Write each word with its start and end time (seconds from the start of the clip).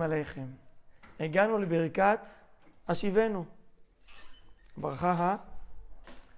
שלום 0.00 0.12
עליכם. 0.12 0.46
הגענו 1.20 1.58
לברכת 1.58 2.20
השיבנו. 2.88 3.44
ברכה 4.76 5.36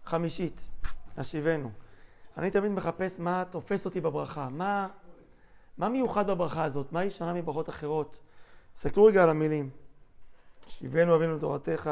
החמישית, 0.04 0.70
השיבנו. 1.16 1.70
אני 2.36 2.50
תמיד 2.50 2.72
מחפש 2.72 3.20
מה 3.20 3.44
תופס 3.50 3.86
אותי 3.86 4.00
בברכה, 4.00 4.48
מה, 4.48 4.88
מה 5.78 5.88
מיוחד 5.88 6.26
בברכה 6.26 6.64
הזאת, 6.64 6.92
מה 6.92 7.00
היא 7.00 7.10
שונה 7.10 7.32
מברכות 7.32 7.68
אחרות. 7.68 8.20
תסתכלו 8.72 9.04
רגע 9.04 9.22
על 9.22 9.30
המילים. 9.30 9.70
שיבנו 10.66 11.16
אבינו 11.16 11.36
לתורתך, 11.36 11.90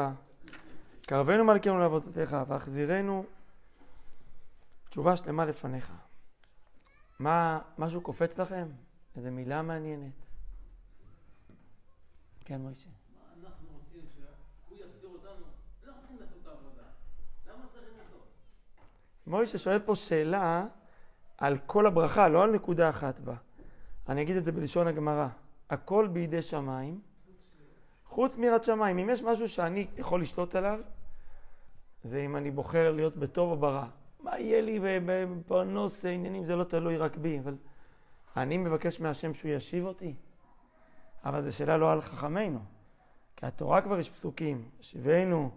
קרבנו 1.01 1.45
מלכנו 1.45 1.79
לעבודתך, 1.79 2.37
והחזירנו 2.47 3.25
תשובה 4.89 5.17
שלמה 5.17 5.45
לפניך. 5.45 5.91
מה, 7.19 7.59
משהו 7.77 8.01
קופץ 8.01 8.39
לכם? 8.39 8.67
איזה 9.15 9.31
מילה 9.31 9.61
מעניינת. 9.61 10.30
כן, 12.51 12.61
מוישה. 12.61 12.89
אנחנו 13.43 13.67
רוצים 13.73 14.01
שהוא 14.13 14.77
יחזיר 14.77 15.09
אותנו, 15.09 15.45
לא 15.83 15.91
רוצים 16.01 16.17
לעשות 16.19 16.37
את 16.41 16.47
העבודה. 16.47 16.83
למה 17.47 17.65
צריכים 17.73 17.93
אותו? 17.99 18.25
מוישה 19.27 19.57
שואל 19.57 19.79
פה 19.79 19.95
שאלה 19.95 20.65
על 21.37 21.57
כל 21.65 21.87
הברכה, 21.87 22.29
לא 22.29 22.43
על 22.43 22.51
נקודה 22.51 22.89
אחת 22.89 23.19
בה. 23.19 23.35
אני 24.09 24.21
אגיד 24.21 24.35
את 24.35 24.43
זה 24.43 24.51
בלשון 24.51 24.87
הגמרא. 24.87 25.27
הכל 25.69 26.07
בידי 26.07 26.41
שמיים, 26.41 27.01
חוץ 28.05 28.37
מיראת 28.37 28.63
שמיים. 28.63 28.97
אם 28.97 29.09
יש 29.09 29.21
משהו 29.21 29.47
שאני 29.47 29.87
יכול 29.97 30.21
לשלוט 30.21 30.55
עליו, 30.55 30.79
זה 32.03 32.21
אם 32.21 32.35
אני 32.35 32.51
בוחר 32.51 32.91
להיות 32.91 33.17
בטוב 33.17 33.51
או 33.51 33.57
ברע. 33.57 33.87
מה 34.19 34.39
יהיה 34.39 34.61
לי 34.61 34.79
בפרנוס 34.81 36.05
עניינים, 36.05 36.45
זה 36.45 36.55
לא 36.55 36.63
תלוי 36.63 36.97
רק 36.97 37.17
בי, 37.17 37.39
אבל 37.39 37.55
אני 38.37 38.57
מבקש 38.57 38.99
מהשם 38.99 39.33
שהוא 39.33 39.51
ישיב 39.51 39.85
אותי. 39.85 40.15
אבל 41.25 41.41
זו 41.41 41.55
שאלה 41.55 41.77
לא 41.77 41.91
על 41.91 42.01
חכמינו. 42.01 42.59
כי 43.35 43.45
התורה 43.45 43.81
כבר 43.81 43.99
יש 43.99 44.09
פסוקים, 44.09 44.69
שיבנו, 44.81 45.51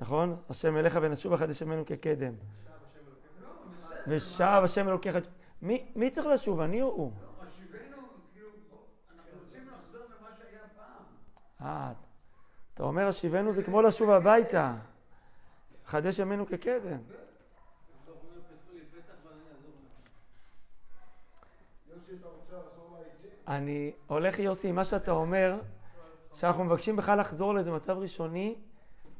נכון? 0.00 0.36
השם 0.50 0.76
אליך 0.76 0.98
ונשוב 1.02 1.32
אחד 1.32 1.48
לשמנו 1.48 1.86
כקדם. 1.86 2.34
ושב 4.06 4.60
השם 4.64 4.88
אלוקיך. 4.88 5.16
מי, 5.62 5.92
מי 5.96 6.10
צריך 6.10 6.26
לשוב, 6.26 6.60
אני 6.60 6.82
או 6.82 6.86
הוא? 6.86 7.12
השיבנו, 7.40 7.96
כאילו. 8.32 8.48
אה, 11.62 11.92
אתה 12.74 12.82
אומר 12.82 13.08
השיבנו 13.08 13.52
זה 13.52 13.62
כמו 13.62 13.82
לשוב 13.82 14.10
הביתה. 14.10 14.74
חדש 15.84 16.18
ימינו 16.18 16.46
כקדם. 16.46 16.98
בסוף 16.98 18.08
הוא 18.08 18.30
אומר, 18.30 18.40
פתחו 18.40 18.72
לי 18.72 18.80
פתח 18.80 19.14
ואני 19.24 19.40
אעזור 19.52 19.70
לכם. 19.70 20.10
יוסי, 21.86 22.12
אתה 22.20 22.28
רוצה 22.28 22.56
לחזור 22.66 22.98
ליציע? 22.98 23.35
אני 23.48 23.92
הולך 24.06 24.38
יוסי, 24.38 24.72
מה 24.72 24.84
שאתה 24.84 25.10
אומר, 25.10 25.60
שאנחנו 26.34 26.64
מבקשים 26.64 26.96
בכלל 26.96 27.20
לחזור 27.20 27.54
לאיזה 27.54 27.72
מצב 27.72 27.98
ראשוני, 27.98 28.54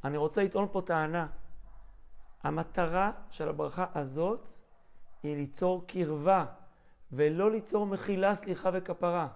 אני 0.04 0.16
רוצה 0.16 0.44
לטעון 0.44 0.68
פה 0.72 0.82
טענה. 0.86 1.26
המטרה 2.42 3.10
של 3.30 3.48
הברכה 3.48 3.86
הזאת 3.94 4.50
היא 5.22 5.36
ליצור 5.36 5.84
קרבה, 5.86 6.44
ולא 7.12 7.50
ליצור 7.50 7.86
מחילה, 7.86 8.34
סליחה 8.34 8.70
וכפרה. 8.72 9.28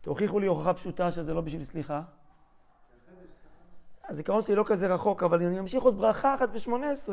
תוכיחו 0.00 0.40
לי 0.40 0.46
הוכחה 0.46 0.74
פשוטה 0.74 1.10
שזה 1.10 1.34
לא 1.34 1.40
בשביל 1.40 1.64
סליחה. 1.64 2.02
הזיכרון 4.08 4.42
שלי 4.42 4.54
לא 4.54 4.64
כזה 4.66 4.94
רחוק, 4.94 5.22
אבל 5.22 5.42
אני 5.42 5.60
אמשיך 5.60 5.82
עוד 5.82 5.98
ברכה 5.98 6.34
אחת 6.34 6.48
ב-18, 6.48 7.12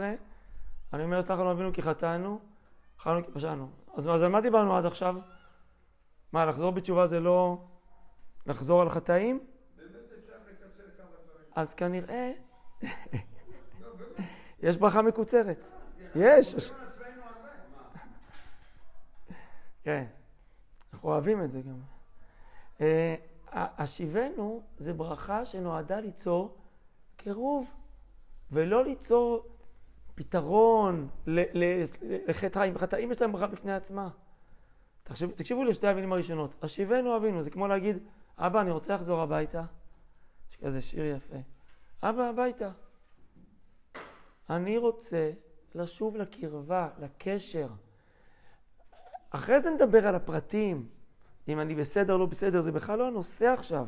אני 0.93 1.03
אומר, 1.03 1.21
סלח 1.21 1.39
לנו 1.39 1.51
אבינו 1.51 1.73
כי 1.73 1.81
חטאנו, 1.81 2.39
חטאנו 2.99 3.25
כי 3.25 3.31
פשענו. 3.31 3.69
אז, 3.95 4.09
אז 4.09 4.23
על 4.23 4.31
מה 4.31 4.41
דיברנו 4.41 4.77
עד 4.77 4.85
עכשיו? 4.85 5.15
מה, 6.33 6.45
לחזור 6.45 6.71
בתשובה 6.71 7.07
זה 7.07 7.19
לא 7.19 7.57
לחזור 8.45 8.81
על 8.81 8.89
חטאים? 8.89 9.39
אז 11.55 11.73
כנראה. 11.73 12.31
יש 14.59 14.77
ברכה 14.77 15.01
מקוצרת. 15.01 15.65
יש. 16.15 16.71
כן, 19.83 20.05
אנחנו 20.93 21.09
אוהבים 21.09 21.43
את 21.43 21.51
זה 21.51 21.61
גם. 21.61 21.79
אה, 22.81 23.15
השיבנו 23.51 24.61
זה 24.77 24.93
ברכה 24.93 25.45
שנועדה 25.45 25.99
ליצור 25.99 26.57
קירוב, 27.17 27.71
ולא 28.51 28.83
ליצור 28.83 29.45
פתרון 30.15 31.09
לחטאים. 32.27 32.77
חטאים 32.77 33.11
יש 33.11 33.21
להם 33.21 33.31
ברכה 33.31 33.47
בפני 33.47 33.73
עצמה. 33.73 34.09
תחשב, 35.03 35.31
תקשיבו 35.31 35.63
לשתי 35.63 35.87
המילים 35.87 36.13
הראשונות. 36.13 36.63
השיבנו 36.63 37.17
אבינו, 37.17 37.41
זה 37.41 37.49
כמו 37.49 37.67
להגיד, 37.67 37.97
אבא, 38.37 38.61
אני 38.61 38.71
רוצה 38.71 38.95
לחזור 38.95 39.21
הביתה. 39.21 39.63
יש 40.51 40.55
כזה 40.55 40.81
שיר 40.81 41.05
יפה. 41.05 41.37
אבא, 42.03 42.23
הביתה. 42.23 42.69
אני 44.49 44.77
רוצה 44.77 45.31
לשוב 45.75 46.17
לקרבה, 46.17 46.89
לקשר. 46.99 47.67
אחרי 49.29 49.59
זה 49.59 49.69
נדבר 49.69 50.07
על 50.07 50.15
הפרטים. 50.15 50.87
אם 51.47 51.59
אני 51.59 51.75
בסדר 51.75 52.13
או 52.13 52.17
לא 52.17 52.25
בסדר, 52.25 52.61
זה 52.61 52.71
בכלל 52.71 52.99
לא 52.99 53.07
הנושא 53.07 53.45
עכשיו. 53.45 53.87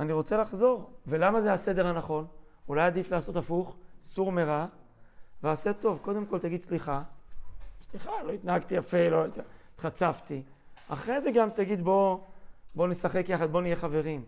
אני 0.00 0.12
רוצה 0.12 0.36
לחזור. 0.36 0.90
ולמה 1.06 1.40
זה 1.40 1.52
הסדר 1.52 1.86
הנכון? 1.86 2.26
אולי 2.68 2.82
עדיף 2.82 3.10
לעשות 3.10 3.36
הפוך, 3.36 3.76
סור 4.02 4.32
מרע, 4.32 4.66
ועשה 5.42 5.72
טוב. 5.72 5.98
קודם 6.02 6.26
כל 6.26 6.38
תגיד 6.38 6.60
סליחה. 6.60 7.02
סליחה, 7.90 8.22
לא 8.22 8.32
התנהגתי 8.32 8.74
יפה, 8.74 9.08
לא 9.08 9.24
התחצפתי. 9.84 10.42
אחרי 10.88 11.20
זה 11.20 11.30
גם 11.30 11.50
תגיד 11.50 11.80
בוא, 11.84 12.18
בוא 12.74 12.88
נשחק 12.88 13.28
יחד, 13.28 13.50
בוא 13.50 13.62
נהיה 13.62 13.76
חברים. 13.76 14.24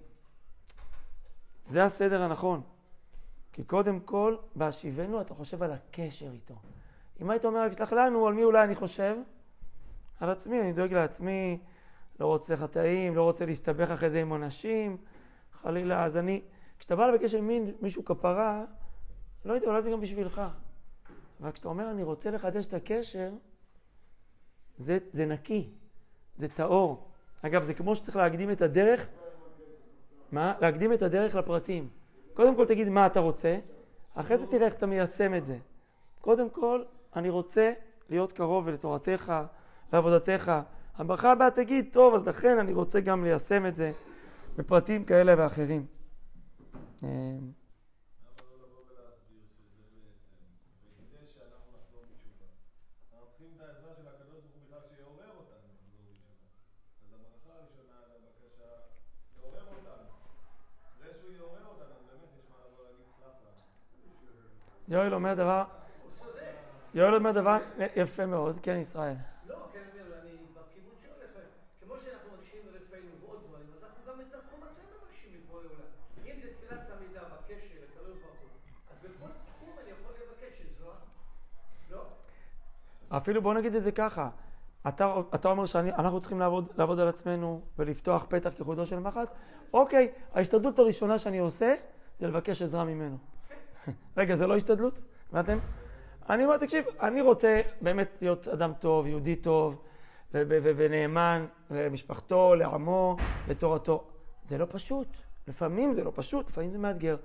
זה 1.65 1.85
הסדר 1.85 2.23
הנכון. 2.23 2.61
כי 3.53 3.65
קודם 3.65 4.01
כל, 4.01 4.37
בהשיבנו 4.55 5.21
אתה 5.21 5.35
חושב 5.35 5.63
על 5.63 5.73
הקשר 5.73 6.31
איתו. 6.33 6.55
אם 7.23 7.31
היית 7.31 7.45
אומר 7.45 7.73
סלח 7.73 7.93
לנו, 7.93 8.27
על 8.27 8.35
מי 8.35 8.45
אולי 8.45 8.65
אני 8.65 8.75
חושב? 8.75 9.17
על 10.21 10.31
עצמי, 10.31 10.61
אני 10.61 10.73
דואג 10.73 10.93
לעצמי, 10.93 11.59
לא 12.21 12.27
רוצה 12.27 12.57
חטאים, 12.57 13.17
לא 13.17 13.23
רוצה 13.23 13.47
להסתבך 13.47 13.91
אחרי 13.91 14.11
זה 14.11 14.21
עם 14.21 14.31
עונשים, 14.31 14.97
חלילה. 15.63 16.05
אז 16.05 16.17
אני, 16.17 16.43
כשאתה 16.79 16.97
בא 16.97 17.07
לבקש 17.07 17.35
עם 17.35 17.51
מישהו 17.81 18.05
כפרה, 18.05 18.65
לא 19.45 19.53
יודע, 19.53 19.67
אולי 19.67 19.83
זה 19.83 19.91
גם 19.91 20.01
בשבילך. 20.01 20.43
אבל 21.41 21.53
כשאתה 21.53 21.69
אומר, 21.69 21.91
אני 21.91 22.03
רוצה 22.03 22.31
לחדש 22.31 22.67
את 22.67 22.75
הקשר, 22.75 23.31
זה, 24.79 24.99
זה 25.13 25.27
נקי, 25.27 25.71
זה 26.37 26.49
טהור. 26.49 27.09
אגב, 27.43 27.63
זה 27.63 27.75
כמו 27.75 27.97
שצריך 27.97 28.17
להקדים 28.17 28.51
את 28.51 28.63
הדרך, 28.63 29.07
מה? 30.33 30.55
להקדים 30.61 30.93
את 30.93 31.03
הדרך 31.03 31.35
לפרטים. 31.35 31.89
קודם 32.35 32.57
כל 32.57 32.67
תגיד 32.67 32.89
מה 32.89 33.07
אתה 33.07 33.21
רוצה, 33.21 33.59
אחרי 34.15 34.37
זה 34.37 34.47
תראה 34.47 34.67
איך 34.67 34.75
אתה 34.75 34.87
מיישם 34.87 35.35
את 35.35 35.45
זה. 35.45 35.59
קודם 36.21 36.51
כל, 36.51 36.83
אני 37.17 37.29
רוצה 37.29 37.73
להיות 38.11 38.33
קרוב 38.33 38.69
לתורתך, 38.69 39.33
לעבודתך. 39.93 40.53
הברכה 40.97 41.33
הבאה 41.33 41.51
תגיד, 41.51 41.89
טוב, 41.93 42.15
אז 42.15 42.27
לכן 42.27 42.59
אני 42.59 42.73
רוצה 42.73 43.01
גם 43.01 43.25
ליישם 43.25 43.67
את 43.67 43.77
זה 43.77 43.93
בפרטים 44.57 45.05
כאלה 45.05 45.35
ואחרים. 45.39 45.87
יואל 64.89 65.15
אומר 65.15 65.35
דבר, 65.35 65.63
יואל 66.95 67.15
אומר 67.15 67.33
דבר 67.33 67.59
יפה 67.97 68.27
מאוד, 68.27 68.59
כן 68.63 68.77
ישראל. 68.77 69.15
לא, 69.47 69.55
כן, 69.73 69.79
אני 69.93 70.01
אומר, 70.03 70.21
אני 70.23 70.31
בכיוון 70.31 70.95
שהולך, 71.03 71.31
כמו 71.85 71.95
שאנחנו 72.05 72.31
מבקשים 72.33 72.61
רפאנו 72.75 73.11
ועוד 73.21 73.39
דברים, 73.49 73.67
אז 73.77 73.85
אנחנו 73.85 74.13
גם 74.13 74.21
את 74.21 74.35
התחום 74.35 74.61
הזה 74.63 74.81
מבקשים 74.93 75.31
מפה 75.33 75.57
לעולם. 75.63 75.91
אם 76.27 76.41
זה 76.43 76.49
תפילת 76.57 76.81
עמידה 76.99 77.21
בקשר 77.21 77.75
לקרב 77.83 78.05
ברוך 78.05 78.37
הוא, 78.41 78.49
אז 78.91 78.97
בכל 79.03 79.33
תחום 79.47 79.71
אני 79.83 79.91
יכול 79.91 80.13
לבקש 80.23 80.63
עזרה? 80.67 80.95
לא? 81.91 82.03
אפילו 83.17 83.43
בוא 83.43 83.55
נגיד 83.55 83.75
את 83.75 83.83
זה 83.83 83.93
ככה, 83.93 84.29
אתה, 84.89 85.15
אתה 85.35 85.49
אומר 85.49 85.67
שאנחנו 85.67 86.21
צריכים 86.21 86.41
לעבוד, 86.41 86.69
לעבוד 86.79 87.01
על 87.01 87.09
עצמנו 87.09 87.61
ולפתוח 87.79 88.27
פתח 88.29 88.51
כחודו 88.59 88.87
של 88.87 88.99
מחט? 88.99 89.29
אוקיי, 89.73 90.13
ההשתדלות 90.35 90.79
הראשונה 90.79 91.19
שאני 91.19 91.39
עושה 91.39 91.75
זה 92.21 92.27
לבקש 92.27 92.63
עזרה 92.63 92.85
ממנו. 92.85 93.36
רגע, 94.17 94.35
זה 94.35 94.47
לא 94.47 94.57
השתדלות? 94.57 95.01
הבנתם? 95.31 95.59
אני 96.31 96.45
אומר, 96.45 96.57
תקשיב, 96.57 96.85
אני 97.01 97.21
רוצה 97.21 97.61
באמת 97.81 98.09
להיות 98.21 98.49
אדם 98.49 98.73
טוב, 98.79 99.07
יהודי 99.07 99.37
טוב, 99.37 99.83
ו- 100.35 100.43
ו- 100.49 100.59
ו- 100.63 100.71
ונאמן 100.77 101.47
למשפחתו, 101.71 102.55
לעמו, 102.55 103.17
לתורתו. 103.49 104.05
זה 104.45 104.59
לא 104.59 104.67
פשוט. 104.71 105.09
לפעמים 105.49 105.95
זה 105.95 106.05
לא 106.05 106.13
פשוט, 106.15 106.49
לפעמים 106.49 106.71
זה 106.71 106.79
מאתגר. 106.79 107.17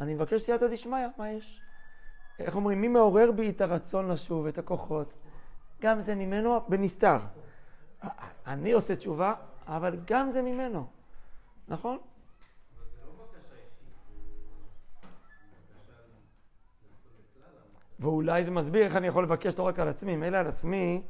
אני 0.00 0.14
מבקש 0.14 0.42
סייעתא 0.42 0.66
דשמיא, 0.66 1.06
מה 1.18 1.30
יש? 1.30 1.60
איך 2.38 2.56
אומרים, 2.56 2.80
מי 2.80 2.88
מעורר 2.88 3.32
בי 3.32 3.50
את 3.50 3.60
הרצון 3.60 4.10
לשוב, 4.10 4.46
את 4.46 4.58
הכוחות? 4.58 5.14
גם 5.80 6.00
זה 6.00 6.14
ממנו 6.14 6.60
בנסתר. 6.68 7.16
אני 8.46 8.72
עושה 8.72 8.96
תשובה, 8.96 9.34
אבל 9.66 9.96
גם 10.06 10.30
זה 10.30 10.42
ממנו. 10.42 10.86
נכון? 11.68 11.98
ואולי 18.04 18.44
זה 18.44 18.50
מסביר 18.50 18.84
איך 18.84 18.96
אני 18.96 19.06
יכול 19.06 19.24
לבקש 19.24 19.58
לא 19.58 19.62
רק 19.62 19.78
על 19.78 19.88
עצמי, 19.88 20.16
מילא 20.16 20.36
על 20.36 20.46
עצמי, 20.46 21.02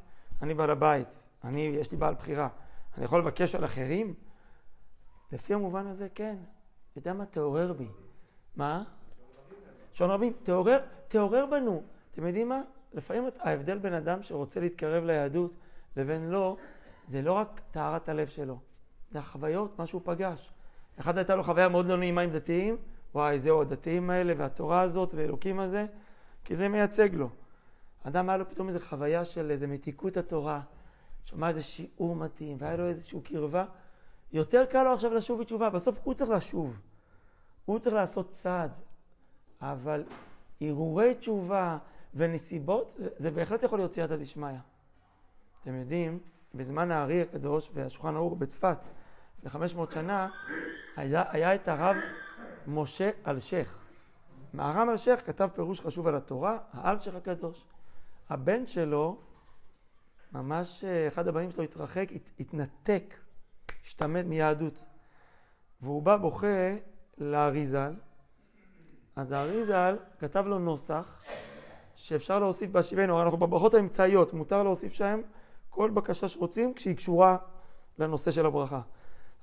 אני 0.43 0.55
בעל 0.55 0.71
הבית, 0.71 1.29
אני, 1.45 1.61
יש 1.61 1.91
לי 1.91 1.97
בעל 1.97 2.15
בחירה. 2.15 2.49
אני 2.97 3.05
יכול 3.05 3.21
לבקש 3.21 3.55
על 3.55 3.65
אחרים? 3.65 4.15
לפי 5.33 5.55
המובן 5.55 5.87
הזה, 5.87 6.09
כן. 6.15 6.37
יודע 6.97 7.13
מה? 7.13 7.27
תעורר 7.27 7.73
בי. 7.73 7.89
מה? 8.57 8.85
שעון 9.93 10.11
רבים. 10.11 10.33
תעורר, 10.43 10.81
תעורר 11.09 11.47
בנו. 11.47 11.83
אתם 12.13 12.27
יודעים 12.27 12.49
מה? 12.49 12.63
לפעמים 12.93 13.25
ההבדל 13.41 13.79
בין 13.79 13.95
אדם 13.95 14.23
שרוצה 14.23 14.61
להתקרב 14.61 15.05
ליהדות 15.05 15.57
לבין 15.97 16.31
לא, 16.31 16.57
זה 17.07 17.23
לא 17.23 17.33
רק 17.33 17.61
טהרת 17.71 18.09
הלב 18.09 18.27
שלו, 18.27 18.59
זה 19.11 19.19
החוויות, 19.19 19.79
מה 19.79 19.87
שהוא 19.87 20.01
פגש. 20.05 20.53
אחד 21.01 21.19
הייתה 21.19 21.37
לו 21.37 21.43
חוויה 21.43 21.69
מאוד 21.69 21.87
לא 21.87 21.97
נעימה 21.97 22.21
עם 22.21 22.31
דתיים, 22.31 22.77
וואי, 23.15 23.39
זהו, 23.39 23.61
הדתיים 23.61 24.11
האלה 24.11 24.33
והתורה 24.37 24.81
הזאת 24.81 25.15
ואלוקים 25.15 25.61
הזה, 25.61 25.87
כי 26.45 26.55
זה 26.55 26.69
מייצג 26.69 27.15
לו. 27.15 27.29
אדם 28.03 28.29
היה 28.29 28.39
לו 28.39 28.49
פתאום 28.51 28.69
איזו 28.69 28.79
חוויה 28.81 29.25
של 29.25 29.51
איזו 29.51 29.69
מתיקות 29.69 30.17
התורה, 30.17 30.61
שמע 31.25 31.49
איזה 31.49 31.63
שיעור 31.63 32.17
מתאים, 32.17 32.57
והיה 32.61 32.77
לו 32.77 32.89
איזושהי 32.89 33.21
קרבה. 33.21 33.65
יותר 34.33 34.65
קל 34.67 34.83
לו 34.83 34.93
עכשיו 34.93 35.15
לשוב 35.15 35.41
בתשובה, 35.41 35.71
בסוף 35.71 35.99
הוא 36.05 36.15
צריך 36.15 36.31
לשוב. 36.31 36.81
הוא 37.65 37.79
צריך 37.79 37.95
לעשות 37.95 38.31
צעד. 38.31 38.77
אבל 39.61 40.05
הרהורי 40.61 41.15
תשובה 41.15 41.79
ונסיבות, 42.15 42.95
זה- 43.17 43.31
בהחלט 43.31 43.63
יכול 43.63 43.79
להיות 43.79 43.93
סייעתא 43.93 44.17
דשמיא. 44.17 44.59
אתם 45.61 45.75
יודעים, 45.75 46.19
בזמן 46.55 46.91
הארי 46.91 47.23
הקדוש 47.23 47.71
והשולחן 47.75 48.17
ערוך 48.17 48.35
בצפת, 48.39 48.79
לפני 49.39 49.51
500 49.51 49.93
שנה, 49.93 50.29
היה, 50.97 51.25
היה 51.31 51.55
את 51.55 51.69
הרב 51.69 51.97
משה 52.67 53.11
אלשיך. 53.27 53.84
מהר"ם 54.55 54.91
אלשיך 54.91 55.27
כתב 55.27 55.49
פירוש 55.55 55.81
חשוב 55.81 56.07
על 56.07 56.15
התורה, 56.15 56.59
האלשיך 56.73 57.15
הקדוש. 57.15 57.65
הבן 58.29 58.67
שלו, 58.67 59.17
ממש 60.33 60.85
אה, 60.85 61.07
אחד 61.07 61.29
הבנים 61.29 61.51
שלו 61.51 61.65
התרחק, 61.65 62.09
הת, 62.15 62.31
התנתק, 62.41 63.15
השתמט 63.83 64.25
מיהדות. 64.25 64.85
והוא 65.81 66.03
בא 66.03 66.17
בוכה 66.17 66.77
לאריזל, 67.19 67.95
אז 69.17 69.33
האריזל 69.33 69.97
כתב 70.19 70.45
לו 70.47 70.59
נוסח 70.59 71.23
שאפשר 71.97 72.39
להוסיף 72.39 72.71
בהשיבנו, 72.71 73.23
אנחנו 73.23 73.39
בברכות 73.39 73.75
האמצעיות, 73.75 74.33
מותר 74.33 74.63
להוסיף 74.63 74.93
שם 74.93 75.21
כל 75.71 75.91
בקשה 75.91 76.29
שרוצים 76.29 76.73
כשהיא 76.73 76.97
קשורה 76.97 77.37
לנושא 77.99 78.31
של 78.31 78.47
הברכה. 78.47 78.81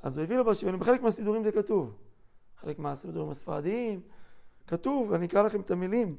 אז 0.04 0.18
הוא 0.18 0.24
הביא 0.24 0.38
לו 0.38 0.46
בהשיבנו, 0.46 0.80
בחלק 0.80 1.02
מהסידורים 1.02 1.44
זה 1.44 1.52
כתוב. 1.52 1.96
חלק 2.58 2.80
מהסידורים 2.80 3.30
הספרדיים, 3.30 4.02
כתוב, 4.72 5.14
אני 5.14 5.26
אקרא 5.26 5.42
לכם 5.42 5.62
את 5.62 5.72
המילים. 5.72 6.16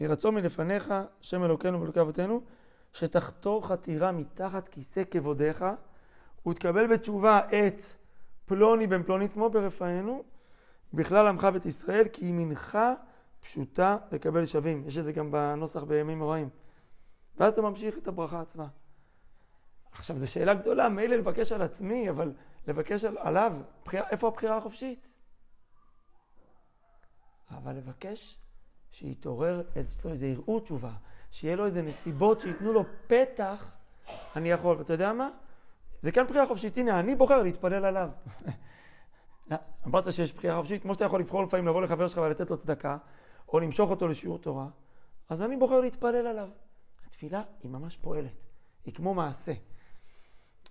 יהי 0.00 0.08
רצון 0.08 0.34
מלפניך, 0.34 0.94
שם 1.20 1.44
אלוקינו 1.44 1.80
ואלוקי 1.80 2.00
אבותינו, 2.00 2.40
שתחתור 2.92 3.66
חתירה 3.66 4.12
מתחת 4.12 4.68
כיסא 4.68 5.02
כבודיך, 5.10 5.64
ותקבל 6.48 6.86
בתשובה 6.86 7.40
את 7.40 7.82
פלוני 8.46 8.86
בן 8.86 9.02
פלונית 9.02 9.32
כמו 9.32 9.50
ברפאנו, 9.50 10.22
בכלל 10.94 11.28
עמך 11.28 11.44
בית 11.44 11.66
ישראל, 11.66 12.08
כי 12.12 12.26
ימינך 12.26 12.78
פשוטה 13.40 13.96
לקבל 14.12 14.46
שווים. 14.46 14.84
יש 14.86 14.98
את 14.98 15.04
זה 15.04 15.12
גם 15.12 15.30
בנוסח 15.30 15.82
בימים 15.82 16.18
נוראים. 16.18 16.48
ואז 17.36 17.52
אתה 17.52 17.62
ממשיך 17.62 17.98
את 17.98 18.08
הברכה 18.08 18.40
עצמה. 18.40 18.66
עכשיו, 19.92 20.16
זו 20.16 20.30
שאלה 20.30 20.54
גדולה, 20.54 20.88
מילא 20.88 21.16
לבקש 21.16 21.52
על 21.52 21.62
עצמי, 21.62 22.10
אבל 22.10 22.32
לבקש 22.66 23.04
על, 23.04 23.18
עליו, 23.18 23.56
בחיר, 23.84 24.02
איפה 24.10 24.28
הבחירה 24.28 24.56
החופשית? 24.56 25.17
אבל 27.50 27.76
לבקש 27.76 28.38
שיתעורר 28.90 29.62
איזה, 29.76 29.96
איזה 30.10 30.26
ערעור 30.26 30.60
תשובה, 30.60 30.92
שיהיה 31.30 31.56
לו 31.56 31.66
איזה 31.66 31.82
נסיבות 31.82 32.40
שייתנו 32.40 32.72
לו 32.72 32.84
פתח, 33.06 33.70
אני 34.36 34.50
יכול. 34.50 34.76
ואתה 34.76 34.92
יודע 34.92 35.12
מה? 35.12 35.30
זה 36.00 36.12
כן 36.12 36.26
בחירה 36.26 36.46
חופשית. 36.46 36.78
הנה, 36.78 37.00
אני 37.00 37.16
בוחר 37.16 37.42
להתפלל 37.42 37.84
עליו. 37.84 38.10
אמרת 39.86 40.12
שיש 40.12 40.32
בחירה 40.32 40.56
חופשית, 40.56 40.82
כמו 40.82 40.94
שאתה 40.94 41.04
יכול 41.04 41.20
לבחור 41.20 41.42
לפעמים 41.42 41.66
לבוא 41.66 41.82
לחבר 41.82 42.08
שלך 42.08 42.18
ולתת 42.18 42.50
לו 42.50 42.58
צדקה, 42.58 42.96
או 43.48 43.60
למשוך 43.60 43.90
אותו 43.90 44.08
לשיעור 44.08 44.38
תורה, 44.38 44.68
אז 45.28 45.42
אני 45.42 45.56
בוחר 45.56 45.80
להתפלל 45.80 46.26
עליו. 46.26 46.48
התפילה 47.06 47.42
היא 47.62 47.70
ממש 47.70 47.96
פועלת, 47.96 48.44
היא 48.84 48.94
כמו 48.94 49.14
מעשה. 49.14 49.52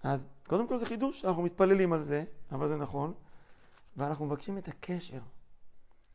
אז 0.03 0.27
קודם 0.47 0.67
כל 0.67 0.77
זה 0.77 0.85
חידוש, 0.85 1.25
אנחנו 1.25 1.41
מתפללים 1.41 1.93
על 1.93 2.01
זה, 2.01 2.23
אבל 2.51 2.67
זה 2.67 2.75
נכון, 2.75 3.13
ואנחנו 3.97 4.25
מבקשים 4.25 4.57
את 4.57 4.67
הקשר. 4.67 5.19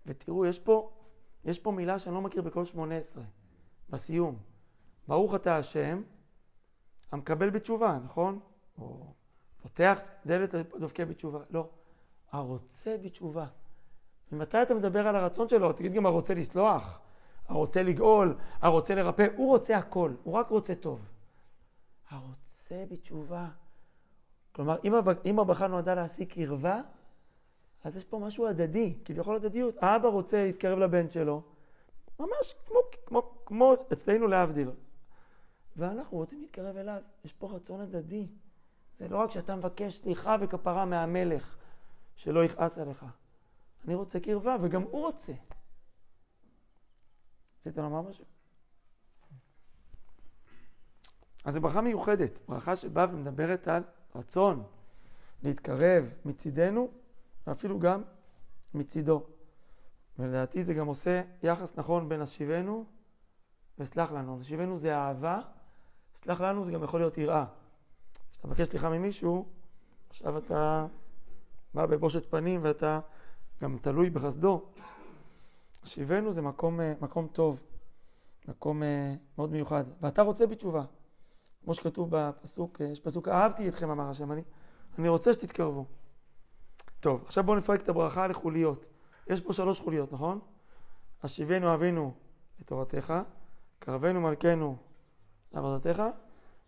ותראו, 0.06 0.46
יש 0.46 0.58
פה, 0.58 0.90
יש 1.44 1.58
פה 1.58 1.70
מילה 1.70 1.98
שאני 1.98 2.14
לא 2.14 2.20
מכיר 2.20 2.42
בכל 2.42 2.64
18, 2.64 3.24
בסיום. 3.90 4.36
ברוך 5.08 5.34
אתה 5.34 5.56
השם, 5.56 6.02
המקבל 7.12 7.50
בתשובה, 7.50 7.98
נכון? 8.04 8.40
או 8.78 9.12
פותח 9.62 10.00
דלת 10.26 10.54
לדופקי 10.54 11.04
בתשובה. 11.04 11.38
לא, 11.50 11.68
הרוצה 12.32 12.96
בתשובה. 13.02 13.46
ממתי 14.32 14.62
אתה 14.62 14.74
מדבר 14.74 15.08
על 15.08 15.16
הרצון 15.16 15.48
שלו? 15.48 15.72
תגיד 15.72 15.92
גם 15.92 16.06
הרוצה 16.06 16.34
לסלוח, 16.34 16.98
הרוצה 17.48 17.82
לגאול, 17.82 18.36
הרוצה 18.60 18.94
לרפא, 18.94 19.26
הוא 19.36 19.48
רוצה 19.48 19.76
הכל, 19.76 20.14
הוא 20.22 20.34
רק 20.34 20.48
רוצה 20.48 20.74
טוב. 20.74 21.00
הרוצה 22.10 22.84
בתשובה. 22.90 23.48
כלומר, 24.52 24.76
אם, 24.84 24.94
הב... 24.94 25.08
אם 25.24 25.38
הברכה 25.38 25.66
נועדה 25.66 25.94
להשיג 25.94 26.32
קרבה, 26.32 26.80
אז 27.84 27.96
יש 27.96 28.04
פה 28.04 28.18
משהו 28.18 28.46
הדדי, 28.46 28.94
כביכול 29.04 29.36
הדדיות. 29.36 29.74
האבא 29.80 30.08
רוצה 30.08 30.44
להתקרב 30.44 30.78
לבן 30.78 31.10
שלו, 31.10 31.42
ממש 32.20 32.54
כמו, 32.66 32.78
כמו, 33.06 33.44
כמו 33.46 33.74
אצלנו 33.92 34.26
להבדיל. 34.26 34.70
ואנחנו 35.76 36.16
רוצים 36.16 36.40
להתקרב 36.40 36.76
אליו, 36.76 37.02
יש 37.24 37.32
פה 37.32 37.50
רצון 37.52 37.80
הדדי. 37.80 38.26
זה 38.96 39.08
לא 39.08 39.18
רק 39.18 39.30
שאתה 39.30 39.56
מבקש 39.56 39.94
סליחה 39.94 40.36
וכפרה 40.40 40.84
מהמלך, 40.84 41.56
שלא 42.16 42.44
יכעס 42.44 42.78
עליך. 42.78 43.04
אני 43.84 43.94
רוצה 43.94 44.20
קרבה, 44.20 44.56
וגם 44.60 44.82
הוא 44.82 45.06
רוצה. 45.06 45.32
רצית 47.58 47.76
לומר 47.76 48.00
משהו? 48.02 48.24
אז 51.44 51.54
זו 51.54 51.60
ברכה 51.60 51.80
מיוחדת, 51.80 52.40
ברכה 52.48 52.76
שבאה 52.76 53.06
ומדברת 53.10 53.68
על 53.68 53.82
רצון 54.14 54.64
להתקרב 55.42 56.08
מצידנו, 56.24 56.88
ואפילו 57.46 57.78
גם 57.78 58.02
מצידו. 58.74 59.26
ולדעתי 60.18 60.62
זה 60.62 60.74
גם 60.74 60.86
עושה 60.86 61.22
יחס 61.42 61.76
נכון 61.76 62.08
בין 62.08 62.20
השיבנו 62.20 62.84
וסלח 63.78 64.12
לנו. 64.12 64.40
השיבנו 64.40 64.78
זה 64.78 64.96
אהבה, 64.96 65.40
סלח 66.14 66.40
לנו 66.40 66.64
זה 66.64 66.72
גם 66.72 66.84
יכול 66.84 67.00
להיות 67.00 67.18
יראה. 67.18 67.44
כשאתה 68.30 68.48
מבקש 68.48 68.68
סליחה 68.68 68.90
ממישהו, 68.90 69.46
עכשיו 70.10 70.38
אתה 70.38 70.86
בא 71.74 71.86
בבושת 71.86 72.30
פנים 72.30 72.60
ואתה 72.64 73.00
גם 73.62 73.78
תלוי 73.78 74.10
בחסדו. 74.10 74.62
השיבנו 75.82 76.32
זה 76.32 76.42
מקום, 76.42 76.80
מקום 77.00 77.26
טוב, 77.26 77.60
מקום 78.48 78.82
מאוד 79.36 79.50
מיוחד. 79.50 79.84
ואתה 80.00 80.22
רוצה 80.22 80.46
בתשובה. 80.46 80.84
כמו 81.64 81.74
שכתוב 81.74 82.08
בפסוק, 82.10 82.80
יש 82.80 83.00
פסוק, 83.00 83.28
אהבתי 83.28 83.68
אתכם, 83.68 83.90
אמר 83.90 84.10
השם, 84.10 84.32
אני, 84.32 84.42
אני 84.98 85.08
רוצה 85.08 85.32
שתתקרבו. 85.32 85.84
טוב, 87.02 87.22
עכשיו 87.26 87.44
בואו 87.44 87.56
נפרק 87.56 87.80
את 87.80 87.88
הברכה 87.88 88.26
לחוליות. 88.26 88.88
יש 89.26 89.40
פה 89.40 89.52
שלוש 89.52 89.80
חוליות, 89.80 90.12
נכון? 90.12 90.40
השיבנו 91.22 91.74
אבינו 91.74 92.14
לתורתך, 92.60 93.14
קרבנו 93.78 94.20
מלכנו 94.20 94.76
לעבודתך, 95.52 96.02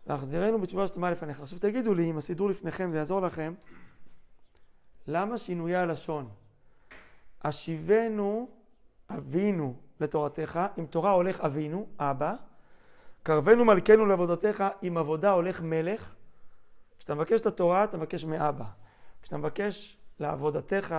והחזירנו 0.07 0.61
בתשובה 0.61 0.87
שתמה 0.87 1.11
לפניך. 1.11 1.39
עכשיו 1.39 1.59
תגידו 1.59 1.93
לי, 1.93 2.09
אם 2.11 2.17
הסידור 2.17 2.49
לפניכם 2.49 2.91
זה 2.91 2.97
יעזור 2.97 3.21
לכם, 3.21 3.53
למה 5.07 5.37
שינויי 5.37 5.75
הלשון? 5.75 6.29
השיבנו 7.41 8.49
אבינו 9.09 9.75
לתורתך, 9.99 10.59
עם 10.77 10.85
תורה 10.85 11.11
הולך 11.11 11.41
אבינו, 11.41 11.87
אבא, 11.99 12.33
קרבנו 13.23 13.65
מלכנו 13.65 14.05
לעבודתך, 14.05 14.63
עם 14.81 14.97
עבודה 14.97 15.31
הולך 15.31 15.61
מלך. 15.61 16.15
כשאתה 16.97 17.15
מבקש 17.15 17.41
את 17.41 17.45
התורה, 17.45 17.83
אתה 17.83 17.97
מבקש 17.97 18.25
מאבא. 18.25 18.65
כשאתה 19.21 19.37
מבקש 19.37 19.97
לעבודתך, 20.19 20.95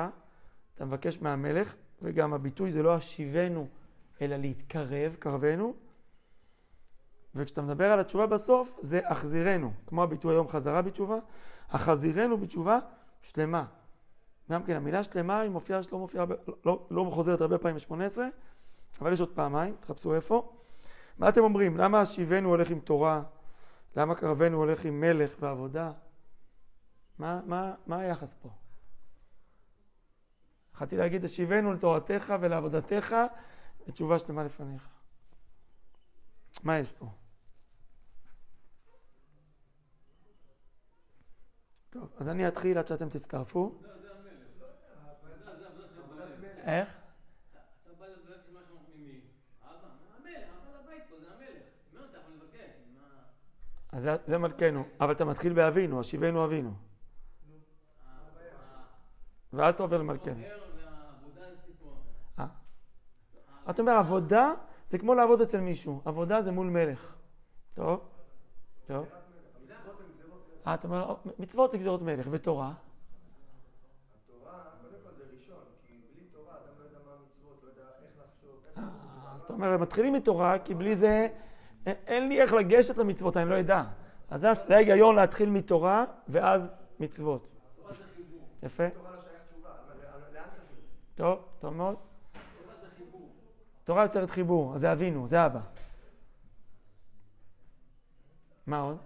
אתה 0.74 0.84
מבקש 0.84 1.22
מהמלך, 1.22 1.74
וגם 2.02 2.34
הביטוי 2.34 2.72
זה 2.72 2.82
לא 2.82 2.94
השיבנו, 2.94 3.68
אלא 4.20 4.36
להתקרב, 4.36 5.16
קרבנו. 5.18 5.74
וכשאתה 7.34 7.62
מדבר 7.62 7.92
על 7.92 8.00
התשובה 8.00 8.26
בסוף, 8.26 8.78
זה 8.80 9.00
החזירנו, 9.08 9.72
כמו 9.86 10.02
הביטוי 10.02 10.34
היום 10.34 10.48
חזרה 10.48 10.82
בתשובה, 10.82 11.18
החזירנו 11.70 12.38
בתשובה 12.38 12.78
שלמה. 13.22 13.64
גם 14.50 14.62
כן, 14.62 14.76
המילה 14.76 15.02
שלמה 15.02 15.40
היא 15.40 15.50
מופיעה, 15.50 15.82
שלא 15.82 15.98
מופיעה, 15.98 16.24
לא, 16.64 16.86
לא 16.90 17.06
חוזרת 17.10 17.40
הרבה 17.40 17.58
פעמים 17.58 17.76
ב-18, 17.76 18.18
אבל 19.00 19.12
יש 19.12 19.20
עוד 19.20 19.30
פעמיים, 19.34 19.76
תחפשו 19.80 20.14
איפה. 20.14 20.52
מה 21.18 21.28
אתם 21.28 21.40
אומרים? 21.40 21.76
למה 21.76 22.00
השיבנו 22.00 22.48
הולך 22.48 22.70
עם 22.70 22.80
תורה? 22.80 23.22
למה 23.96 24.14
קרבנו 24.14 24.56
הולך 24.56 24.84
עם 24.84 25.00
מלך 25.00 25.36
ועבודה? 25.40 25.92
מה, 27.18 27.40
מה, 27.46 27.74
מה 27.86 27.98
היחס 27.98 28.34
פה? 28.34 28.48
התחלתי 30.76 30.96
להגיד, 30.96 31.24
השיבנו 31.24 31.72
לתורתך 31.72 32.34
ולעבודתך, 32.40 33.16
ותשובה 33.88 34.18
שלמה 34.18 34.44
לפניך. 34.44 34.88
מה 36.62 36.78
יש 36.78 36.92
פה? 36.92 37.06
טוב, 41.90 42.12
אז 42.16 42.28
אני 42.28 42.48
אתחיל 42.48 42.78
עד 42.78 42.86
שאתם 42.86 43.08
תצטרפו. 43.08 43.72
המלך. 46.18 46.58
איך? 46.64 46.88
אז 53.92 54.02
זה, 54.02 54.16
זה 54.26 54.38
מלכנו, 54.38 54.84
אבל 55.00 55.12
אתה 55.12 55.24
מתחיל 55.24 55.52
באבינו, 55.52 56.00
השיבנו 56.00 56.44
אבינו. 56.44 56.74
ואז 59.56 59.74
אתה 59.74 59.82
עובר 59.82 59.98
למלכנו. 59.98 60.44
ער 60.44 60.60
והעבודה 60.76 61.50
זה 61.50 61.56
סיפור 61.66 61.96
אחר. 62.36 62.42
אה. 62.42 62.46
אתה 63.70 63.82
אומר, 63.82 63.92
עבודה 63.92 64.52
זה 64.88 64.98
כמו 64.98 65.14
לעבוד 65.14 65.40
אצל 65.40 65.60
מישהו, 65.60 66.00
עבודה 66.04 66.40
זה 66.40 66.50
מול 66.50 66.66
מלך. 66.66 67.14
טוב? 67.74 68.00
טוב. 68.86 69.06
אה, 70.66 70.74
אתה 70.74 70.88
אומר, 70.88 71.14
מצוות 71.38 71.72
זה 71.72 71.78
גזירות 71.78 72.02
מלך, 72.02 72.26
ותורה? 72.30 72.72
אה, 78.78 78.82
אז 79.34 79.42
אתה 79.42 79.52
אומר, 79.52 79.76
מתחילים 79.78 80.12
מתורה, 80.12 80.58
כי 80.58 80.74
בלי 80.74 80.96
זה 80.96 81.28
א- 81.86 81.90
אין 82.06 82.28
לי 82.28 82.40
איך 82.42 82.52
לגשת 82.52 82.96
למצוות, 82.96 83.36
אני 83.36 83.50
לא 83.50 83.60
אדע. 83.60 83.82
אז 84.30 84.40
זה 84.66 84.74
ההיגיון 84.76 85.16
להתחיל 85.16 85.50
מתורה, 85.50 86.04
ואז 86.28 86.70
מצוות. 87.00 87.48
יפה? 88.62 88.84
לא? 88.84 88.90
טוב, 91.14 91.38
טוב 91.60 91.74
מאוד. 91.74 91.96
תורה 93.86 94.02
יוצרת 94.02 94.30
חיבור, 94.30 94.74
אז 94.74 94.80
זה 94.80 94.92
אבינו, 94.92 95.28
זה 95.28 95.46
אבא. 95.46 95.60
מה 98.66 98.80
עוד? 98.80 98.98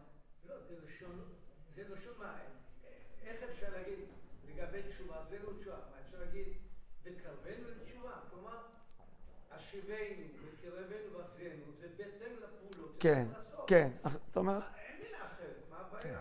כן. 13.00 13.26
כן. 13.66 13.90
אתה 14.30 14.40
אומר, 14.40 14.52
אין 14.52 15.02
מילה 15.02 15.26
אחרת, 15.26 15.56
מה 15.70 15.76
הבעיה? 15.76 16.20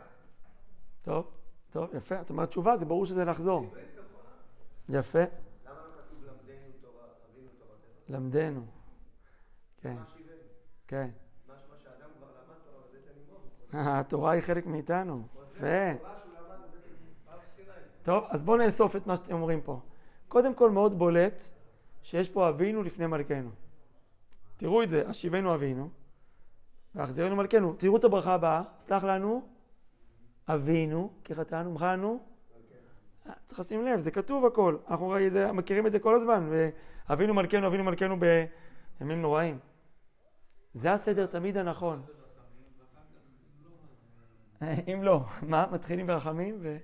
טוב, 1.01 1.31
טוב, 1.69 1.95
יפה. 1.95 2.21
אתה 2.21 2.33
אומר 2.33 2.45
תשובה, 2.45 2.75
זה 2.75 2.85
ברור 2.85 3.05
שזה 3.05 3.25
לחזור. 3.25 3.61
נכונה. 3.61 4.99
יפה, 4.99 5.19
למה 5.19 5.25
לא 5.65 6.01
כתוב 6.01 6.23
למדנו 6.23 6.73
תורה, 6.81 7.03
אבינו 7.31 7.49
תורתך? 7.59 7.97
למדנו. 8.09 8.65
כן? 9.77 9.95
כן. 10.87 11.09
התורה 13.73 14.31
היא 14.31 14.41
חלק 14.41 14.65
מאיתנו. 14.65 15.27
יפה. 15.51 15.91
טוב, 18.03 18.23
אז 18.29 18.41
בואו 18.41 18.57
נאסוף 18.57 18.95
את 18.95 19.07
מה 19.07 19.15
שאתם 19.15 19.33
אומרים 19.33 19.61
פה. 19.61 19.79
קודם 20.27 20.55
כל, 20.55 20.71
מאוד 20.71 20.99
בולט 20.99 21.41
שיש 22.01 22.29
פה 22.29 22.49
אבינו 22.49 22.83
לפני 22.83 23.07
מלכנו. 23.07 23.49
תראו 24.57 24.83
את 24.83 24.89
זה, 24.89 25.07
השיבנו 25.07 25.53
אבינו, 25.53 25.89
והחזירנו 26.95 27.35
מלכנו. 27.35 27.73
תראו 27.73 27.97
את 27.97 28.03
הברכה 28.03 28.33
הבאה, 28.33 28.61
סלח 28.79 29.03
לנו, 29.03 29.41
אבינו, 30.47 31.13
כי 31.23 31.35
חטאנו, 31.35 31.71
מחלנו. 31.71 32.23
צריך 33.45 33.59
לשים 33.59 33.85
לב, 33.85 33.99
זה 33.99 34.11
כתוב 34.11 34.45
הכל. 34.45 34.77
אנחנו 34.89 35.15
זה, 35.29 35.51
מכירים 35.51 35.87
את 35.87 35.91
זה 35.91 35.99
כל 35.99 36.15
הזמן. 36.15 36.49
ואבינו 36.49 37.33
מלכנו, 37.33 37.67
אבינו 37.67 37.83
מלכנו 37.83 38.15
בימים 38.19 39.21
נוראים. 39.21 39.59
זה 40.73 40.93
הסדר 40.93 41.25
תמיד 41.25 41.57
הנכון. 41.57 42.01
אם 44.93 45.03
לא, 45.03 45.23
מה? 45.41 45.65
מתחילים 45.71 46.07
ברחמים 46.07 46.57
ו... 46.61 46.77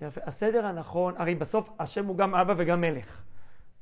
יפה. 0.00 0.20
הסדר 0.24 0.66
הנכון, 0.66 1.14
הרי 1.16 1.34
בסוף 1.34 1.70
השם 1.78 2.06
הוא 2.06 2.16
גם 2.16 2.34
אבא 2.34 2.54
וגם 2.56 2.80
מלך. 2.80 3.22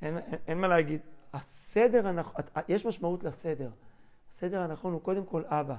אין, 0.03 0.19
אין, 0.19 0.39
אין 0.47 0.61
מה 0.61 0.69
להגיד. 0.69 1.01
הסדר 1.33 2.09
הנכון, 2.09 2.41
יש 2.69 2.87
משמעות 2.87 3.25
לסדר. 3.25 3.71
הסדר 4.31 4.61
הנכון 4.61 4.93
הוא 4.93 5.01
קודם 5.01 5.27
כל 5.27 5.43
אבא. 5.47 5.77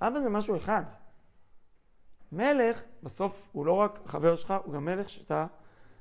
אבא 0.00 0.20
זה 0.20 0.28
משהו 0.28 0.56
אחד. 0.56 0.82
מלך, 2.36 2.82
בסוף 3.02 3.48
הוא 3.52 3.66
לא 3.66 3.72
רק 3.72 3.98
חבר 4.06 4.36
שלך, 4.36 4.54
הוא 4.64 4.74
גם 4.74 4.84
מלך 4.84 5.08
שאתה 5.08 5.46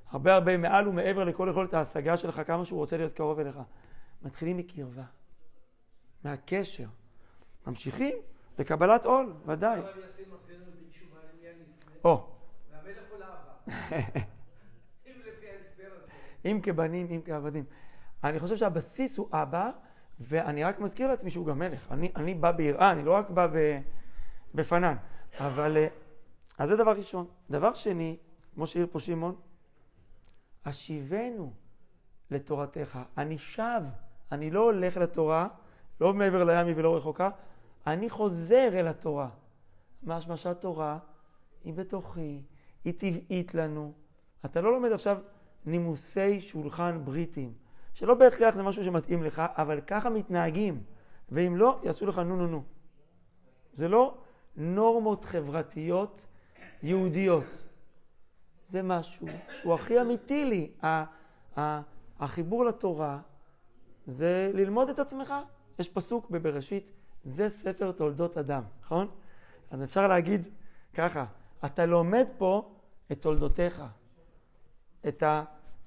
הרבה 0.10 0.34
הרבה 0.34 0.58
מעל 0.58 0.88
ומעבר 0.88 1.24
לכל 1.24 1.48
יכולת 1.52 1.74
ההשגה 1.74 2.18
שלך, 2.18 2.42
כמה 2.48 2.66
שהוא 2.66 2.80
רוצה 2.80 2.98
להיות 2.98 3.14
קרוב 3.14 3.40
אליך. 3.40 3.60
מתחילים 4.22 4.58
מקרבה, 4.58 5.04
מהקשר. 6.24 6.88
ממשיכים 7.68 8.18
לקבלת 8.60 9.06
עול, 9.06 9.34
ודאי. 9.46 9.80
או, 12.04 12.28
והמלך 12.72 12.98
הוא 13.10 13.20
לאבא. 13.20 13.42
אם 15.08 15.14
לפי 15.20 15.46
ההסבר 15.50 15.96
הזה. 15.96 16.12
אם 16.46 16.60
כבנים, 16.64 17.08
אם 17.10 17.22
כעבדים. 17.26 17.64
אני 18.24 18.40
חושב 18.40 18.58
שהבסיס 18.58 19.18
הוא 19.18 19.28
אבא, 19.32 19.70
ואני 20.20 20.64
רק 20.64 20.80
מזכיר 20.80 21.08
לעצמי 21.08 21.32
שהוא 21.32 21.46
גם 21.46 21.60
מלך. 21.60 21.92
אני, 21.92 22.12
אני 22.16 22.34
בא 22.34 22.52
ביראה, 22.52 22.92
אני 22.92 23.06
לא 23.06 23.14
רק 23.14 23.30
בא 23.30 23.48
ב, 23.48 23.80
בפנן. 24.54 24.96
אבל, 25.40 25.78
אה, 25.78 25.88
אז 26.58 26.70
זה 26.70 26.76
דבר 26.76 26.92
ראשון. 26.92 27.28
דבר 27.50 27.74
שני, 27.74 28.18
כמו 28.54 28.68
שהעיר 28.68 28.88
פה 28.92 29.00
שמעון, 29.00 29.36
השיבנו 30.66 31.54
לתורתך. 32.32 33.00
אני 33.18 33.38
שב, 33.38 33.82
אני 34.32 34.52
לא 34.52 34.64
הולך 34.64 34.98
לתורה, 34.98 35.48
לא 36.02 36.14
מעבר 36.14 36.44
לימי 36.44 36.74
ולא 36.76 36.96
רחוקה, 36.96 37.30
אני 37.88 38.10
חוזר 38.10 38.70
אל 38.74 38.88
התורה. 38.88 39.30
משמע 40.04 40.38
שהתורה 40.38 40.98
היא 41.64 41.74
בתוכי, 41.74 42.42
היא 42.84 42.94
טבעית 42.98 43.56
לנו. 43.56 43.94
אתה 44.46 44.62
לא 44.62 44.72
לומד 44.72 44.92
עכשיו 44.92 45.18
נימוסי 45.66 46.42
שולחן 46.42 47.02
בריטים, 47.06 47.54
שלא 47.94 48.14
בהכרח 48.14 48.56
זה 48.56 48.64
משהו 48.64 48.84
שמתאים 48.84 49.24
לך, 49.24 49.42
אבל 49.46 49.82
ככה 49.82 50.10
מתנהגים, 50.10 50.84
ואם 51.30 51.56
לא, 51.58 51.80
יעשו 51.84 52.06
לך 52.06 52.20
נו 52.20 52.36
נו 52.36 52.48
נו. 52.48 52.64
זה 53.74 53.88
לא 53.88 54.18
נורמות 54.56 55.26
חברתיות 55.26 56.26
יהודיות. 56.86 57.64
זה 58.66 58.82
משהו 58.84 59.28
שהוא 59.50 59.74
הכי 59.74 60.02
אמיתי 60.02 60.46
לי. 60.46 60.72
החיבור 62.20 62.66
לתורה 62.66 63.20
זה 64.06 64.52
ללמוד 64.54 64.90
את 64.90 65.00
עצמך. 65.00 65.34
יש 65.80 65.90
פסוק 65.90 66.30
בבראשית, 66.30 66.92
זה 67.24 67.50
ספר 67.50 67.92
תולדות 67.92 68.38
אדם, 68.38 68.64
נכון? 68.82 69.08
אז 69.72 69.84
אפשר 69.84 70.08
להגיד 70.08 70.48
ככה, 70.94 71.26
אתה 71.66 71.86
לומד 71.86 72.26
פה 72.38 72.72
את 73.12 73.22
תולדותיך, 73.22 73.84
את, 75.08 75.24
ה, 75.24 75.44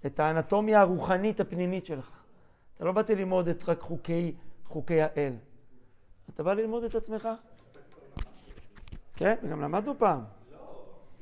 את 0.07 0.21
האנטומיה 0.21 0.81
הרוחנית 0.81 1.41
הפנימית 1.41 1.87
שלך. 1.87 2.11
אתה 2.75 2.85
לא 2.85 2.93
באתי 2.93 3.15
ללמוד 3.15 3.49
את 3.49 3.69
רק 3.69 3.81
חוקי, 3.81 4.35
חוקי 4.65 5.03
האל. 5.03 5.33
אתה 6.35 6.43
בא 6.43 6.55
ללמוד 6.55 6.85
את 6.85 6.95
עצמך. 6.95 7.29
כן, 9.17 9.35
וגם 9.43 9.61
למדנו 9.61 9.99
פעם. 9.99 10.25
לא, 10.53 10.59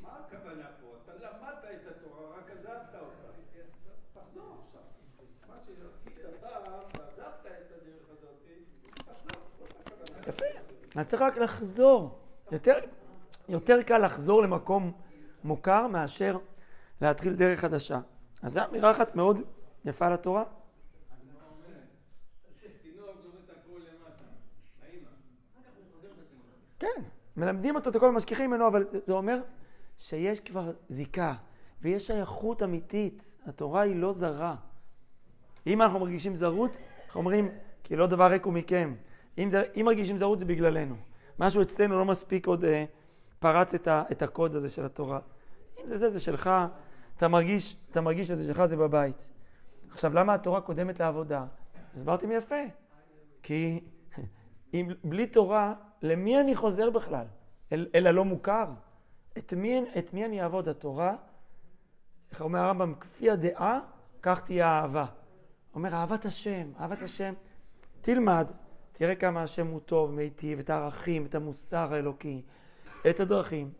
מה 0.03 0.09
הכוונה 0.27 0.67
פה? 0.81 0.87
אתה 1.05 1.13
למדת 1.15 1.65
את 1.65 1.97
התורה, 1.97 2.39
רק 2.39 2.51
עזבת 2.51 2.95
אותה. 2.95 3.29
תחזור 4.15 4.57
עכשיו. 4.67 4.81
מה 5.49 5.55
שרצית 5.67 6.19
פעם, 6.41 6.63
ועזבת 6.73 7.47
את 7.47 7.73
הדרך 7.73 8.11
הזאת, 8.11 8.43
תחזור, 8.95 9.43
זאת 9.59 9.89
הכוונה. 9.89 10.29
יפה. 10.29 10.86
אז 10.97 11.09
צריך 11.09 11.23
רק 11.23 11.39
לחזור. 11.39 12.19
יותר, 12.53 12.75
יותר 13.49 13.83
קל 13.83 13.99
לחזור 13.99 14.43
למקום 14.43 14.93
מוכר 15.45 15.87
מאשר 15.87 16.39
להתחיל 17.01 17.35
דרך 17.35 17.61
חדשה. 17.61 18.01
אז 18.43 18.53
זו 18.53 18.61
אמירה 18.71 18.91
אחת 18.91 19.17
מאוד 19.17 19.41
יפה 19.85 20.09
לתורה. 20.09 20.45
כן, 26.79 27.03
מלמדים 27.37 27.77
אותו 27.77 27.91
את 27.91 27.97
הכל, 27.97 28.13
משכיחים 28.13 28.51
ממנו, 28.51 28.67
אבל 28.67 28.85
זה 28.85 29.13
אומר 29.13 29.41
שיש 29.99 30.41
כבר 30.41 30.73
זיקה, 30.89 31.35
ויש 31.83 32.07
שייכות 32.07 32.63
אמיתית. 32.63 33.37
התורה 33.47 33.81
היא 33.81 33.97
לא 33.97 34.13
זרה. 34.13 34.57
אם 35.67 35.83
אנחנו 35.83 35.99
מרגישים 35.99 36.35
זרות, 36.35 36.79
אנחנו 37.07 37.21
אומרים, 37.21 37.49
כי 37.85 37.97
לא 37.97 38.07
דבר 38.07 38.27
ריק 38.27 38.45
הוא 38.45 38.53
מכם. 38.53 38.95
אם, 39.39 39.51
זה, 39.51 39.63
אם 39.77 39.85
מרגישים 39.85 40.17
זרות 40.17 40.39
זה 40.39 40.45
בגללנו. 40.45 40.95
משהו 41.39 41.63
אצלנו 41.63 41.99
לא 41.99 42.05
מספיק 42.05 42.47
עוד 42.47 42.65
אה, 42.65 42.85
פרץ 43.39 43.75
את, 43.75 43.89
ה, 43.89 44.03
את 44.13 44.23
הקוד 44.23 44.55
הזה 44.55 44.69
של 44.69 44.85
התורה. 44.85 45.19
אם 45.81 45.89
זה 45.89 45.99
זה, 45.99 46.09
זה 46.11 46.21
שלך, 46.21 46.51
אתה 47.17 47.29
מרגיש, 47.29 47.77
אתה 47.91 48.01
מרגיש 48.01 48.29
שזה 48.29 48.53
שלך, 48.53 48.65
זה 48.65 48.77
בבית. 48.77 49.33
עכשיו, 49.91 50.15
למה 50.15 50.35
התורה 50.35 50.61
קודמת 50.61 51.01
לעבודה? 51.01 51.45
הסברתם 51.95 52.33
יפה. 52.33 52.63
כי 53.43 53.81
אם 54.75 54.89
בלי 55.05 55.27
תורה, 55.27 55.75
למי 56.03 56.41
אני 56.41 56.55
חוזר 56.55 56.91
בכלל? 56.91 57.27
אל, 57.73 57.87
אל 57.95 58.07
הלא 58.07 58.25
מוכר. 58.25 58.67
את 59.39 59.53
מי, 59.53 59.81
את 59.99 60.15
מי 60.15 60.25
אני 60.25 60.43
אעבוד? 60.43 60.69
התורה 60.69 61.17
איך 62.31 62.41
אומר 62.41 62.59
הרמב"ם? 62.59 62.95
כפי 62.95 63.31
הדעה, 63.31 63.81
כך 64.23 64.41
תהיה 64.41 64.69
האהבה. 64.69 65.07
אומר, 65.75 65.95
אהבת 65.95 66.25
השם, 66.25 66.71
אהבת 66.81 67.03
השם. 67.03 67.35
תלמד, 68.01 68.51
תראה 68.99 69.15
כמה 69.15 69.43
השם 69.43 69.67
הוא 69.67 69.81
טוב, 69.81 70.13
מיטיב, 70.13 70.59
את 70.59 70.71
הערכים, 70.71 71.27
את 71.27 71.35
המוסר 71.35 71.95
האלוקי, 71.95 72.43
את 73.11 73.21
הדרכים. 73.21 73.73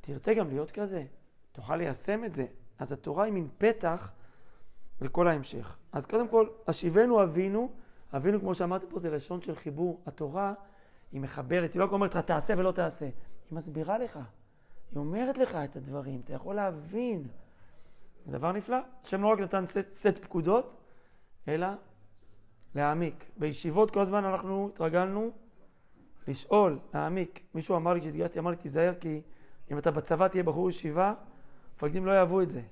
תרצה 0.00 0.34
גם 0.34 0.48
להיות 0.48 0.70
כזה, 0.70 1.04
תוכל 1.52 1.76
ליישם 1.76 2.24
את 2.24 2.32
זה. 2.32 2.46
אז 2.78 2.92
התורה 2.92 3.24
היא 3.24 3.32
מין 3.32 3.48
פתח 3.58 4.12
לכל 5.00 5.28
ההמשך. 5.28 5.78
אז 5.92 6.06
קודם 6.06 6.28
כל, 6.28 6.48
השיבנו 6.66 7.22
אבינו, 7.22 7.70
אבינו, 8.16 8.40
כמו 8.40 8.54
שאמרתי 8.54 8.86
פה, 8.88 8.98
זה 8.98 9.10
לשון 9.10 9.42
של 9.42 9.56
חיבור. 9.56 10.00
התורה 10.06 10.54
היא 11.12 11.20
מחברת, 11.20 11.72
היא 11.72 11.80
לא 11.80 11.88
אומרת 11.92 12.14
לך 12.14 12.24
תעשה 12.24 12.54
ולא 12.56 12.72
תעשה, 12.72 13.04
היא 13.04 13.12
מסבירה 13.52 13.98
לך, 13.98 14.18
היא 14.90 14.98
אומרת 14.98 15.38
לך 15.38 15.54
את 15.64 15.76
הדברים, 15.76 16.20
אתה 16.24 16.32
יכול 16.32 16.54
להבין. 16.54 17.28
זה 18.26 18.32
דבר 18.32 18.52
נפלא. 18.52 18.78
השם 19.04 19.22
לא 19.22 19.28
רק 19.28 19.40
נתן 19.40 19.66
סט, 19.66 19.86
סט 19.86 20.18
פקודות, 20.18 20.76
אלא 21.48 21.66
להעמיק. 22.74 23.24
בישיבות 23.36 23.90
כל 23.90 24.00
הזמן 24.00 24.24
אנחנו 24.24 24.70
התרגלנו 24.74 25.30
לשאול, 26.28 26.78
להעמיק. 26.94 27.40
מישהו 27.54 27.76
אמר 27.76 27.94
לי, 27.94 28.00
כשהתגייסתי, 28.00 28.38
אמר 28.38 28.50
לי, 28.50 28.56
תיזהר, 28.56 28.94
כי 29.00 29.20
אם 29.70 29.78
אתה 29.78 29.90
בצבא 29.90 30.28
תהיה 30.28 30.42
בחור 30.42 30.70
ישיבה, 30.70 31.14
מפקדים 31.74 32.06
לא 32.06 32.10
יאהבו 32.10 32.40
את 32.40 32.48
זה. 32.48 32.62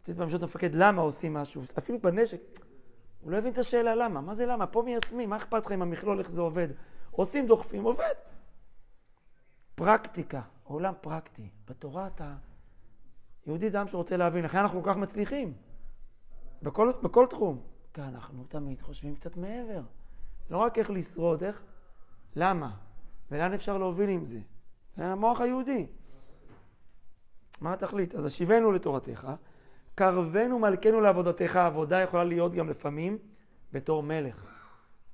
רציתי 0.00 0.18
פעם 0.18 0.26
לשאול 0.26 0.38
את 0.38 0.42
המפקד 0.42 0.74
למה 0.74 1.02
עושים 1.02 1.34
משהו, 1.34 1.62
אפילו 1.78 2.00
בנשק. 2.00 2.40
הוא 3.20 3.30
לא 3.30 3.36
הבין 3.36 3.52
את 3.52 3.58
השאלה 3.58 3.94
למה. 3.94 4.20
מה 4.20 4.34
זה 4.34 4.46
למה? 4.46 4.66
פה 4.66 4.82
מיישמים, 4.82 5.30
מה 5.30 5.36
אכפת 5.36 5.66
לך 5.66 5.72
עם 5.72 5.82
המכלול, 5.82 6.18
איך 6.18 6.30
זה 6.30 6.40
עובד? 6.40 6.68
עושים, 7.10 7.46
דוחפים, 7.46 7.84
עובד. 7.84 8.14
פרקטיקה, 9.74 10.42
עולם 10.64 10.94
פרקטי. 11.00 11.50
בתורה 11.68 12.06
אתה... 12.06 12.34
יהודי 13.46 13.70
זה 13.70 13.80
עם 13.80 13.86
שרוצה 13.86 14.16
להבין, 14.16 14.44
לכן 14.44 14.58
אנחנו 14.58 14.82
כל 14.82 14.90
כך 14.90 14.96
מצליחים. 14.96 15.54
בכל, 16.62 16.92
בכל 17.02 17.26
תחום. 17.30 17.60
כי 17.96 18.02
אנחנו 18.02 18.44
תמיד 18.48 18.82
חושבים 18.82 19.14
קצת 19.14 19.36
מעבר. 19.36 19.82
לא 20.50 20.58
רק 20.58 20.78
איך 20.78 20.90
לשרוד, 20.90 21.44
איך... 21.44 21.62
למה? 22.36 22.76
ולאן 23.30 23.52
אפשר 23.52 23.78
להוביל 23.78 24.10
עם 24.10 24.24
זה? 24.24 24.38
זה 24.94 25.06
המוח 25.06 25.40
היהודי. 25.40 25.86
מה 27.60 27.72
התכלית? 27.72 28.14
אז 28.14 28.24
השיבנו 28.24 28.72
לתורתך, 28.72 29.28
קרבנו 29.94 30.58
מלכנו 30.58 31.00
לעבודתך. 31.00 31.56
העבודה 31.56 32.00
יכולה 32.00 32.24
להיות 32.24 32.52
גם 32.52 32.68
לפעמים 32.68 33.18
בתור 33.72 34.02
מלך. 34.02 34.46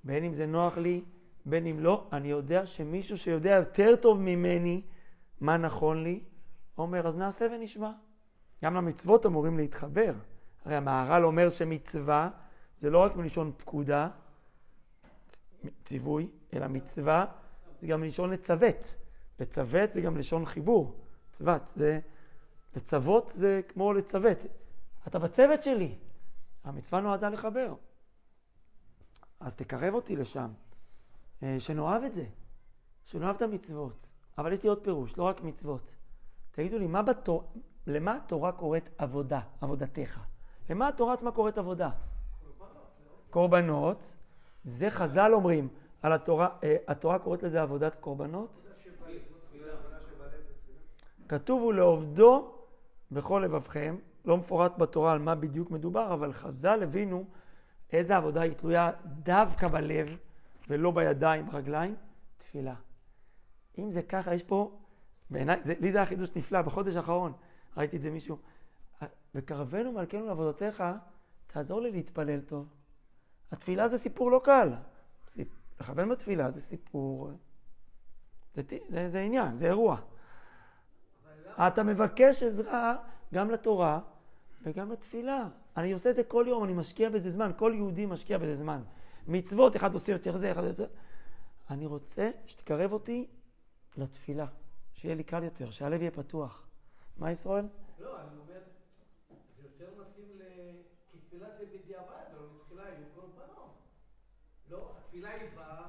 בין 0.04 0.24
אם 0.24 0.34
זה 0.34 0.46
נוח 0.46 0.78
לי, 0.78 1.04
בין 1.46 1.66
אם 1.66 1.80
לא, 1.80 2.08
אני 2.12 2.28
יודע 2.28 2.66
שמישהו 2.66 3.18
שיודע 3.18 3.50
יותר 3.50 3.96
טוב 3.96 4.20
ממני 4.20 4.82
מה 5.40 5.56
נכון 5.56 6.02
לי, 6.02 6.20
אומר, 6.78 7.06
אז 7.06 7.16
נעשה 7.16 7.46
ונשמע. 7.52 7.92
גם 8.64 8.74
למצוות 8.74 9.26
אמורים 9.26 9.56
להתחבר. 9.56 10.14
הרי 10.64 10.76
המהר"ל 10.76 11.24
אומר 11.24 11.50
שמצווה 11.50 12.30
זה 12.78 12.90
לא 12.90 12.98
רק 12.98 13.16
מלשון 13.16 13.52
פקודה, 13.56 14.08
ציווי, 15.84 16.30
אלא 16.52 16.68
מצווה 16.68 17.26
זה 17.80 17.86
גם 17.86 18.00
מלשון 18.00 18.30
לצוות. 18.30 18.94
לצוות 19.40 19.92
זה 19.92 20.00
גם 20.00 20.16
לשון 20.16 20.44
חיבור. 20.44 21.00
צוות 21.32 21.66
זה... 21.66 22.00
לצוות 22.76 23.28
זה 23.28 23.60
כמו 23.68 23.92
לצוות. 23.92 24.38
אתה 25.06 25.18
בצוות 25.18 25.62
שלי. 25.62 25.98
המצווה 26.64 27.00
נועדה 27.00 27.28
לחבר. 27.28 27.74
אז 29.40 29.56
תקרב 29.56 29.94
אותי 29.94 30.16
לשם. 30.16 30.50
אה, 31.42 31.56
שנאהב 31.60 32.02
את 32.02 32.12
זה, 32.12 32.24
שנאהב 33.04 33.36
את 33.36 33.42
המצוות. 33.42 34.08
אבל 34.38 34.52
יש 34.52 34.62
לי 34.62 34.68
עוד 34.68 34.84
פירוש, 34.84 35.18
לא 35.18 35.22
רק 35.22 35.40
מצוות. 35.42 35.94
תגידו 36.50 36.78
לי, 36.78 36.86
מה 36.86 37.02
בתור... 37.02 37.52
למה 37.86 38.16
התורה 38.16 38.52
קוראת 38.52 38.88
עבודה, 38.98 39.40
עבודתך? 39.60 40.20
למה 40.70 40.88
התורה 40.88 41.14
עצמה 41.14 41.32
קוראת 41.32 41.58
עבודה? 41.58 41.90
קורבנות. 43.32 44.16
זה 44.64 44.90
חז"ל 44.90 45.30
אומרים 45.34 45.68
על 46.02 46.12
התורה, 46.12 46.48
אה, 46.64 46.76
התורה 46.88 47.18
קוראת 47.18 47.42
לזה 47.42 47.62
עבודת 47.62 47.94
קורבנות. 47.94 48.62
כתוב 51.28 51.62
הוא 51.62 51.72
לעובדו 51.72 52.54
בכל 53.10 53.42
לבבכם, 53.44 53.96
לא 54.24 54.36
מפורט 54.36 54.78
בתורה 54.78 55.12
על 55.12 55.18
מה 55.18 55.34
בדיוק 55.34 55.70
מדובר, 55.70 56.14
אבל 56.14 56.32
חז"ל 56.32 56.82
הבינו 56.82 57.24
איזה 57.92 58.16
עבודה 58.16 58.40
היא 58.40 58.52
תלויה 58.52 58.90
דווקא 59.04 59.68
בלב, 59.68 60.08
ולא 60.68 60.90
בידיים, 60.90 61.46
ברגליים, 61.46 61.96
תפילה. 62.38 62.74
אם 63.78 63.90
זה 63.90 64.02
ככה, 64.02 64.34
יש 64.34 64.42
פה, 64.42 64.78
בעיניי, 65.30 65.60
לי 65.80 65.92
זה 65.92 65.98
היה 65.98 66.06
חידוש 66.06 66.30
נפלא, 66.36 66.62
בחודש 66.62 66.96
האחרון 66.96 67.32
ראיתי 67.76 67.96
את 67.96 68.02
זה 68.02 68.10
מישהו. 68.10 68.38
וקרבנו 69.34 69.92
מלכנו 69.92 70.26
לעבודתך, 70.26 70.84
תעזור 71.46 71.80
לי 71.80 71.90
להתפלל 71.90 72.40
טוב. 72.40 72.81
התפילה 73.52 73.88
זה 73.88 73.98
סיפור 73.98 74.30
לא 74.30 74.40
קל. 74.44 74.72
לכוון 75.80 76.08
בתפילה 76.08 76.50
זה 76.50 76.60
סיפור, 76.60 77.30
זה, 78.54 78.62
זה, 78.88 79.08
זה 79.08 79.20
עניין, 79.20 79.56
זה 79.56 79.66
אירוע. 79.66 80.00
אתה 81.58 81.82
מבקש 81.82 82.42
עזרה 82.42 82.96
גם 83.34 83.50
לתורה 83.50 84.00
וגם 84.62 84.92
לתפילה. 84.92 85.48
אני 85.76 85.92
עושה 85.92 86.10
את 86.10 86.14
זה 86.14 86.24
כל 86.24 86.44
יום, 86.48 86.64
אני 86.64 86.72
משקיע 86.72 87.10
בזה 87.10 87.30
זמן, 87.30 87.50
כל 87.56 87.72
יהודי 87.76 88.06
משקיע 88.06 88.38
בזה 88.38 88.56
זמן. 88.56 88.82
מצוות, 89.26 89.76
אחד 89.76 89.94
עושה 89.94 90.12
יותר 90.12 90.36
זה, 90.36 90.52
אחד 90.52 90.64
יותר... 90.64 90.86
אני 91.70 91.86
רוצה 91.86 92.30
שתקרב 92.46 92.92
אותי 92.92 93.26
לתפילה, 93.96 94.46
שיהיה 94.94 95.14
לי 95.14 95.24
קל 95.24 95.44
יותר, 95.44 95.70
שהלב 95.70 96.00
יהיה 96.00 96.10
פתוח. 96.10 96.66
מה 97.16 97.30
ישראל? 97.30 97.66
לא, 97.98 98.20
אני 98.20 98.38
אומר, 98.38 98.60
זה 99.56 99.62
יותר 99.62 99.90
מתאים 100.00 100.28
ל... 100.34 100.42
כי 101.12 101.18
תפילה 101.18 101.46
זה 101.58 101.64
בדיעבד, 101.66 102.24
אבל 102.36 102.46
בתחילה 102.56 102.84
היא 102.86 103.06
קורבנות. 103.14 103.74
לא, 104.70 104.92
התפילה 104.98 105.30
היא 105.30 105.50
באה 105.56 105.86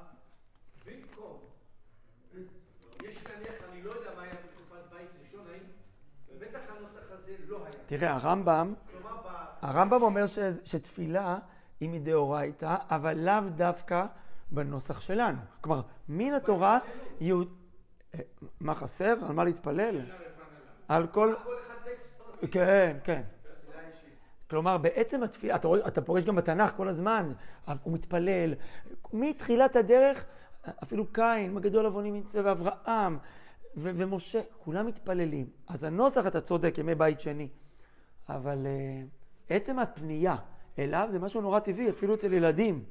במקום. 0.85 1.39
יש 3.03 3.23
נניח, 3.27 3.63
אני 3.69 3.81
לא 3.81 3.91
יודע 3.91 4.15
מה 4.15 4.21
היה 4.21 4.33
בתקופת 4.33 4.89
בית 4.91 5.09
ראשון, 5.21 5.47
האם... 5.47 5.63
בטח 6.39 6.59
הנוסח 6.69 7.11
הזה 7.11 7.22
לא 7.47 7.57
היה. 7.57 7.73
תראה, 7.85 8.13
הרמב"ם. 8.13 8.73
הרמב"ם 9.61 10.01
אומר 10.01 10.27
ש, 10.27 10.39
שתפילה 10.65 11.37
היא 11.79 11.89
מדאורייתא, 11.89 12.75
אבל 12.89 13.17
לאו 13.17 13.49
דווקא 13.55 14.05
בנוסח 14.51 15.01
שלנו. 15.01 15.37
כלומר, 15.61 15.81
מן 16.09 16.33
התורה, 16.33 16.79
יהוד... 17.21 17.53
אה, 18.15 18.19
מה 18.61 18.73
חסר? 18.73 19.13
על 19.27 19.33
מה 19.33 19.43
להתפלל? 19.43 20.01
על 20.87 21.07
כל... 21.07 21.33
כן, 22.51 22.97
כן. 23.03 23.21
כלומר, 24.49 24.77
בעצם 24.77 25.23
התפילה, 25.23 25.55
אתה, 25.55 25.67
אתה 25.87 26.01
פוגש 26.01 26.23
גם 26.23 26.35
בתנ"ך 26.35 26.75
כל 26.75 26.87
הזמן, 26.87 27.33
הוא 27.83 27.93
מתפלל. 27.93 28.53
מתחילת 29.13 29.75
הדרך, 29.75 30.25
אפילו 30.83 31.05
קין, 31.11 31.53
מגדול 31.53 31.85
עוונים 31.85 32.15
ימצא, 32.15 32.41
ואברהם, 32.45 33.17
ו- 33.77 33.91
ומשה, 33.95 34.41
כולם 34.57 34.87
מתפללים. 34.87 35.49
אז 35.67 35.83
הנוסח, 35.83 36.27
אתה 36.27 36.41
צודק, 36.41 36.77
ימי 36.77 36.95
בית 36.95 37.19
שני. 37.19 37.49
אבל 38.29 38.65
uh, 38.65 39.49
עצם 39.49 39.79
הפנייה 39.79 40.35
אליו 40.79 41.07
זה 41.11 41.19
משהו 41.19 41.41
נורא 41.41 41.59
טבעי, 41.59 41.89
אפילו 41.89 42.13
אצל 42.13 42.33
ילדים. 42.33 42.83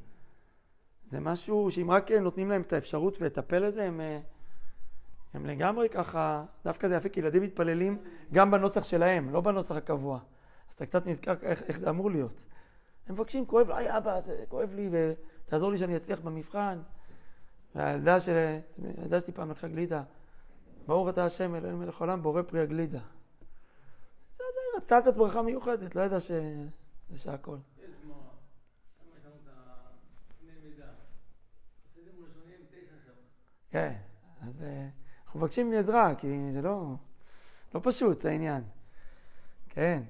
זה 1.05 1.21
משהו 1.21 1.71
שאם 1.71 1.91
רק 1.91 2.11
נותנים 2.11 2.49
להם 2.49 2.61
את 2.61 2.73
האפשרות 2.73 3.19
ואת 3.21 3.39
הפה 3.39 3.59
לזה, 3.59 3.85
הם, 3.85 4.01
אה, 4.01 4.21
הם 5.35 5.47
לגמרי 5.47 5.89
ככה, 5.89 6.45
דווקא 6.65 6.89
זה 6.89 6.97
יפה, 6.97 7.09
כי 7.09 7.21
ילדים 7.21 7.43
מתפללים 7.43 7.99
גם 8.33 8.51
בנוסח 8.51 8.85
שלהם, 8.85 9.31
לא 9.31 9.41
בנוסח 9.41 9.77
הקבוע. 9.77 10.19
אז 10.69 10.75
אתה 10.75 10.87
קצת 10.87 11.07
נזכר 11.07 11.35
איך, 11.43 11.63
איך 11.63 11.79
זה 11.79 11.91
אמור 11.91 12.11
להיות. 12.11 12.45
הם 13.07 13.15
מבקשים, 13.15 13.47
כואב 13.47 13.71
לי, 13.71 13.97
אבא, 13.97 14.21
זה 14.21 14.45
כואב 14.49 14.75
לי, 14.75 14.91
ותעזור 14.93 15.71
לי 15.71 15.79
שאני 15.79 15.97
אצליח 15.97 16.21
במבחן. 16.21 16.79
והילדה 17.75 18.21
של... 18.21 18.59
הילדה 18.99 19.21
שלי 19.21 19.33
פעם 19.33 19.51
לקחה 19.51 19.69
גלידה. 19.69 20.03
ברוך 20.87 21.09
אתה 21.09 21.25
השם 21.25 21.55
אלוהים 21.55 21.81
מלך 21.81 22.01
העולם, 22.01 22.23
בורא 22.23 22.43
פרי 22.43 22.61
הגלידה. 22.61 23.01
זה, 24.31 24.37
זה, 24.37 24.79
רצתה 24.79 24.99
לתת 24.99 25.17
ברכה 25.17 25.43
מיוחדת, 25.43 25.95
לא 25.95 26.03
ידעה 26.03 26.21
ש... 26.21 26.31
זה 27.11 27.19
שהכל. 27.19 27.57
כן, 33.71 33.93
אז 34.41 34.63
אה, 34.63 34.89
אנחנו 35.25 35.41
מבקשים 35.41 35.73
עזרה, 35.73 36.15
כי 36.15 36.53
זה 36.53 36.63
לא, 36.63 36.95
לא 37.75 37.81
פשוט, 37.83 38.25
העניין. 38.25 38.65
כן. 39.69 40.03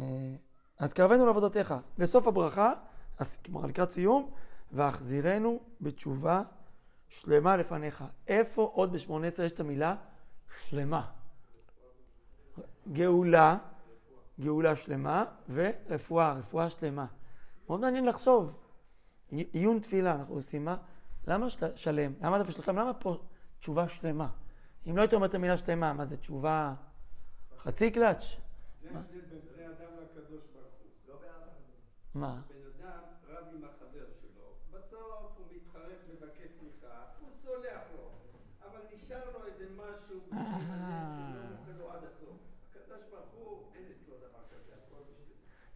אה, 0.00 0.34
אז 0.78 0.92
קרבנו 0.92 1.26
לעבודתך. 1.26 1.74
בסוף 1.98 2.26
הברכה, 2.26 2.72
אז 3.18 3.36
כלומר 3.36 3.66
לקראת 3.66 3.90
סיום, 3.90 4.30
והחזירנו 4.72 5.60
בתשובה 5.80 6.42
שלמה 7.08 7.56
לפניך. 7.56 8.04
איפה 8.26 8.70
עוד 8.74 8.92
ב-18 8.92 9.12
יש 9.42 9.52
את 9.52 9.60
המילה 9.60 9.96
שלמה? 10.68 11.10
גאולה, 12.92 13.56
גאולה 14.40 14.76
שלמה, 14.76 15.24
ורפואה, 15.48 16.32
רפואה 16.32 16.70
שלמה. 16.70 17.06
מאוד 17.68 17.80
מעניין 17.80 18.04
לחשוב. 18.04 18.52
עי- 19.30 19.48
עיון 19.52 19.78
תפילה 19.80 20.14
אנחנו 20.14 20.34
עושים, 20.34 20.64
מה? 20.64 20.76
למה 21.26 21.50
של- 21.50 21.76
שלם? 21.76 22.12
למה 22.22 22.36
אתה 22.36 22.44
בשלושתם? 22.44 22.78
למה 22.78 22.94
פה 22.94 23.16
תשובה 23.58 23.88
שלמה? 23.88 24.28
אם 24.86 24.96
לא 24.96 25.02
היית 25.02 25.14
אומר 25.14 25.26
את 25.26 25.34
המילה 25.34 25.56
שלמה, 25.56 25.92
מה 25.92 26.04
זה 26.04 26.16
תשובה 26.16 26.74
חצי 27.58 27.90
קלאץ'? 27.90 28.36
זה 28.82 28.88
ההבדל 28.94 29.20
בין 29.20 29.38
בני 29.54 29.66
אדם 29.66 29.90
לקדוש 30.02 30.42
ברוך 30.52 30.72
הוא. 30.82 30.90
לא 31.08 31.14
באהבה. 31.20 31.52
מה? 32.14 32.40
בן 32.48 32.56
אדם 32.86 32.98
רב 33.28 33.44
עם 33.54 33.64
החבר 33.64 34.06
שלו, 34.20 34.44
בסוף 34.70 35.32
הוא 35.38 35.46
מתחרט, 35.56 35.98
מבקש 36.12 36.50
סליחה, 36.60 36.94
הוא 37.20 37.28
סולח 37.44 37.82
לו, 37.96 38.10
אבל 38.62 38.80
נשאר 38.96 39.30
לו 39.32 39.46
איזה 39.46 39.64
משהו 39.76 39.76
אה. 39.76 39.76
שלא 39.76 39.76
נופל 39.76 39.76
לו 39.76 39.76
עד 39.78 39.96
הסוף. 39.98 40.07
הקדוש 40.07 40.07
ברוך 40.07 40.07
הוא, 40.07 40.07
אין 40.07 40.07
אצלו 40.07 40.07
דבר 40.07 40.07
כזה, 40.07 40.07
הכל 40.07 40.07
בשביל. 40.26 41.48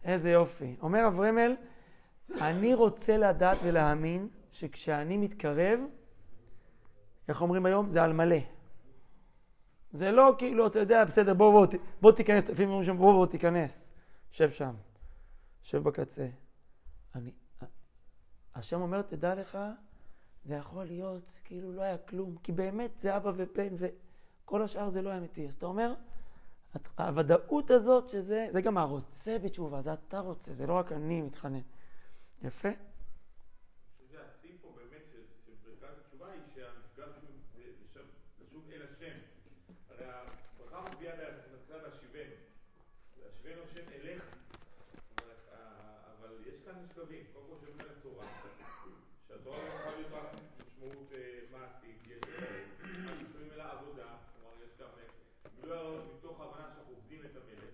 איזה 0.03 0.31
יופי. 0.31 0.75
אומר 0.81 1.07
אברמל, 1.07 1.55
אני 2.41 2.73
רוצה 2.73 3.17
לדעת 3.17 3.57
ולהאמין 3.63 4.29
שכשאני 4.51 5.17
מתקרב, 5.17 5.79
איך 7.27 7.41
אומרים 7.41 7.65
היום? 7.65 7.89
זה 7.89 8.03
על 8.03 8.13
מלא. 8.13 8.37
זה 9.91 10.11
לא 10.11 10.35
כאילו, 10.37 10.67
אתה 10.67 10.79
יודע, 10.79 11.05
בסדר, 11.05 11.33
בוא, 11.33 11.51
בוא, 11.51 11.77
בוא 12.01 12.11
תיכנס, 12.11 12.49
לפעמים 12.49 12.69
אומרים 12.69 12.85
שם, 12.85 12.97
בוא, 12.97 13.13
בוא, 13.13 13.25
תיכנס. 13.25 13.93
שב 14.31 14.49
שם. 14.49 14.75
שב 15.61 15.83
בקצה. 15.83 16.27
אני... 17.15 17.31
השם 18.55 18.81
אומר, 18.81 19.01
תדע 19.01 19.35
לך, 19.35 19.57
זה 20.43 20.55
יכול 20.55 20.85
להיות 20.85 21.39
כאילו 21.43 21.73
לא 21.73 21.81
היה 21.81 21.97
כלום, 21.97 22.35
כי 22.43 22.51
באמת 22.51 22.99
זה 22.99 23.17
אבא 23.17 23.31
ובן, 23.35 23.75
וכל 24.53 24.61
השאר 24.63 24.89
זה 24.89 25.01
לא 25.01 25.17
אמיתי. 25.17 25.47
אז 25.47 25.53
אתה 25.55 25.65
אומר, 25.65 25.93
הוודאות 26.97 27.71
הזאת 27.71 28.09
שזה, 28.09 28.47
זה 28.49 28.61
גם 28.61 28.77
הרוצה 28.77 29.37
בתשובה, 29.43 29.81
זה 29.81 29.93
אתה 29.93 30.19
רוצה, 30.19 30.53
זה 30.53 30.67
לא 30.67 30.73
רק 30.73 30.91
אני 30.91 31.21
מתחנן. 31.21 31.59
יפה? 32.43 32.67
אני 32.69 32.77
חושב 34.07 34.17
שהשיא 34.17 34.51
פה 34.61 34.73
באמת 34.75 35.01
של 35.11 35.21
של 35.63 35.71
ברכת 35.81 35.97
התשובה 36.05 36.31
היא 36.31 36.41
שהמפגש 36.55 37.15
הוא 37.21 37.29
זה 37.55 37.61
לשב- 37.85 38.09
לשוב 38.41 38.63
אל 38.73 38.81
השם. 38.89 39.17
הרי 39.89 40.05
הברכה 40.05 40.95
מביאה 40.95 41.15
להתחילה 41.15 41.81
להשיבנו. 41.83 42.35
להשיבנו 43.23 43.63
השם 43.63 43.91
אליך. 43.91 44.23
אבל, 45.17 45.31
ה- 45.53 45.97
אבל 46.19 46.29
יש 46.47 46.55
כאן 46.65 46.73
שלבים. 46.95 47.23
קודם 47.33 47.45
כל 47.49 47.65
שומעים 47.65 47.79
על 47.79 47.87
התורה. 47.99 48.25
לא 49.45 49.51
יכולה 49.51 49.95
להיות 49.95 50.11
רק 50.13 50.33
משמעות 50.67 51.07
אה, 51.15 51.19
מעשית, 51.51 51.97
יש 52.07 52.19
כאלה. 52.23 52.59
אנחנו 53.09 53.27
שומעים 53.33 53.51
על 53.53 53.59
העבודה. 53.61 54.07
כלומר, 54.35 54.55
יש 54.65 54.71
גם 54.79 54.87
אה, 54.99 55.05
עריות 55.73 56.13
מתוך 56.17 56.39
ההבנה 56.39 56.67
שאנחנו 56.73 56.93
עובדים 56.93 57.21
את 57.25 57.35
המלך. 57.35 57.73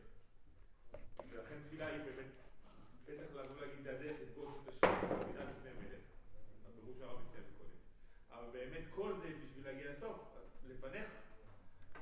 ולכן 1.29 1.55
תפילה 1.67 1.87
היא 1.87 2.01
באמת 2.03 2.31
בטח 3.07 3.23
לבוא 3.35 3.61
להגיד 3.61 3.83
זה 3.83 3.91
הדרך 3.91 4.17
לפגוש 4.21 4.53
את 4.63 4.83
השם, 4.83 5.05
עמידה 5.21 5.43
לפני 5.43 5.71
מלך, 5.79 6.01
הפירוש 6.69 6.97
שהרב 6.97 7.21
ציין 7.31 7.43
קודם. 7.57 7.69
אבל 8.31 8.49
באמת 8.53 8.83
כל 8.95 9.13
זה 9.21 9.29
בשביל 9.43 9.65
להגיע 9.65 9.91
לסוף, 9.91 10.17
לפניך. 10.67 11.09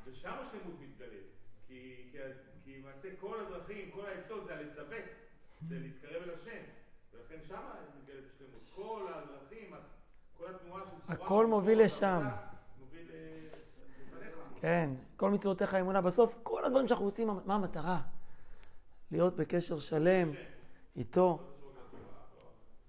ושם 0.06 0.34
השלמות 0.40 0.76
מתגלית. 0.80 1.28
כי, 1.68 2.10
כי, 2.12 2.18
כי 2.64 2.78
למעשה 2.78 3.10
כל 3.20 3.40
הדרכים, 3.40 3.92
כל 3.92 4.06
העצות 4.06 4.46
זה 4.46 4.56
הלצוות, 4.56 5.04
זה 5.68 5.80
להתקרב 5.80 6.24
אל 6.24 6.34
השם. 6.34 6.64
ולכן 7.14 7.44
שם 7.48 7.62
מתגלית 7.98 8.26
השלמות. 8.36 8.62
כל 8.76 9.08
הדרכים, 9.14 9.74
כל 10.38 10.56
התנועה 10.56 10.84
של 10.86 11.14
הכל 11.14 11.46
מוביל 11.46 11.84
לשם. 11.84 12.06
עבודה, 12.06 12.38
מוביל 12.80 13.12
אה, 13.12 13.32
לפניך. 14.02 14.47
כן, 14.62 14.90
כל 15.18 15.32
מצוותיך 15.32 15.74
אמונה. 15.74 16.02
בסוף, 16.02 16.38
כל 16.44 16.66
הדברים 16.66 16.88
שאנחנו 16.88 17.06
עושים, 17.06 17.30
מה 17.46 17.56
המטרה? 17.56 18.02
להיות 19.12 19.36
בקשר 19.36 19.80
שלם 19.80 20.32
איתו. 20.96 21.40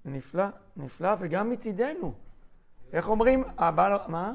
זה 0.04 0.10
נפלא, 0.10 0.44
נפלא, 0.76 1.10
וגם 1.18 1.50
מצידנו. 1.50 2.12
איך 2.92 3.08
אומרים? 3.08 3.44
הבעל... 3.58 3.92
מה? 4.08 4.32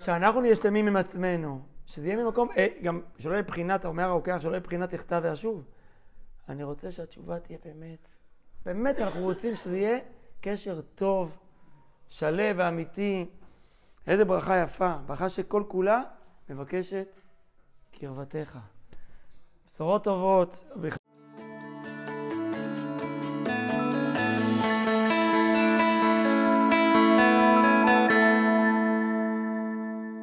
שאנחנו 0.00 0.40
נהיה 0.40 0.56
שלמים 0.56 0.86
עם 0.86 0.96
עצמנו. 0.96 1.60
שזה 1.86 2.08
יהיה 2.08 2.24
ממקום, 2.24 2.48
אה, 2.56 2.66
גם 2.82 3.00
שלא 3.18 3.32
יהיה 3.32 3.42
בחינת, 3.42 3.84
אומר 3.84 4.04
הרוקח, 4.04 4.38
שלא 4.40 4.50
יהיה 4.50 4.60
בחינת 4.60 4.94
אחטא 4.94 5.20
ואשוב. 5.22 5.64
אני 6.48 6.64
רוצה 6.64 6.90
שהתשובה 6.90 7.40
תהיה 7.40 7.58
באמת, 7.64 8.08
באמת 8.64 8.98
אנחנו 8.98 9.20
רוצים 9.20 9.56
שזה 9.56 9.78
יהיה 9.78 9.98
קשר 10.40 10.80
טוב, 10.80 11.38
שלו 12.08 12.56
ואמיתי. 12.56 13.26
איזה 14.08 14.24
ברכה 14.24 14.56
יפה, 14.56 14.96
ברכה 15.06 15.28
שכל 15.28 15.62
כולה 15.68 16.02
מבקשת 16.48 17.16
קרבתך. 17.92 18.58
בשורות 19.68 20.04
טובות. 20.04 20.64
בכ- 20.76 20.97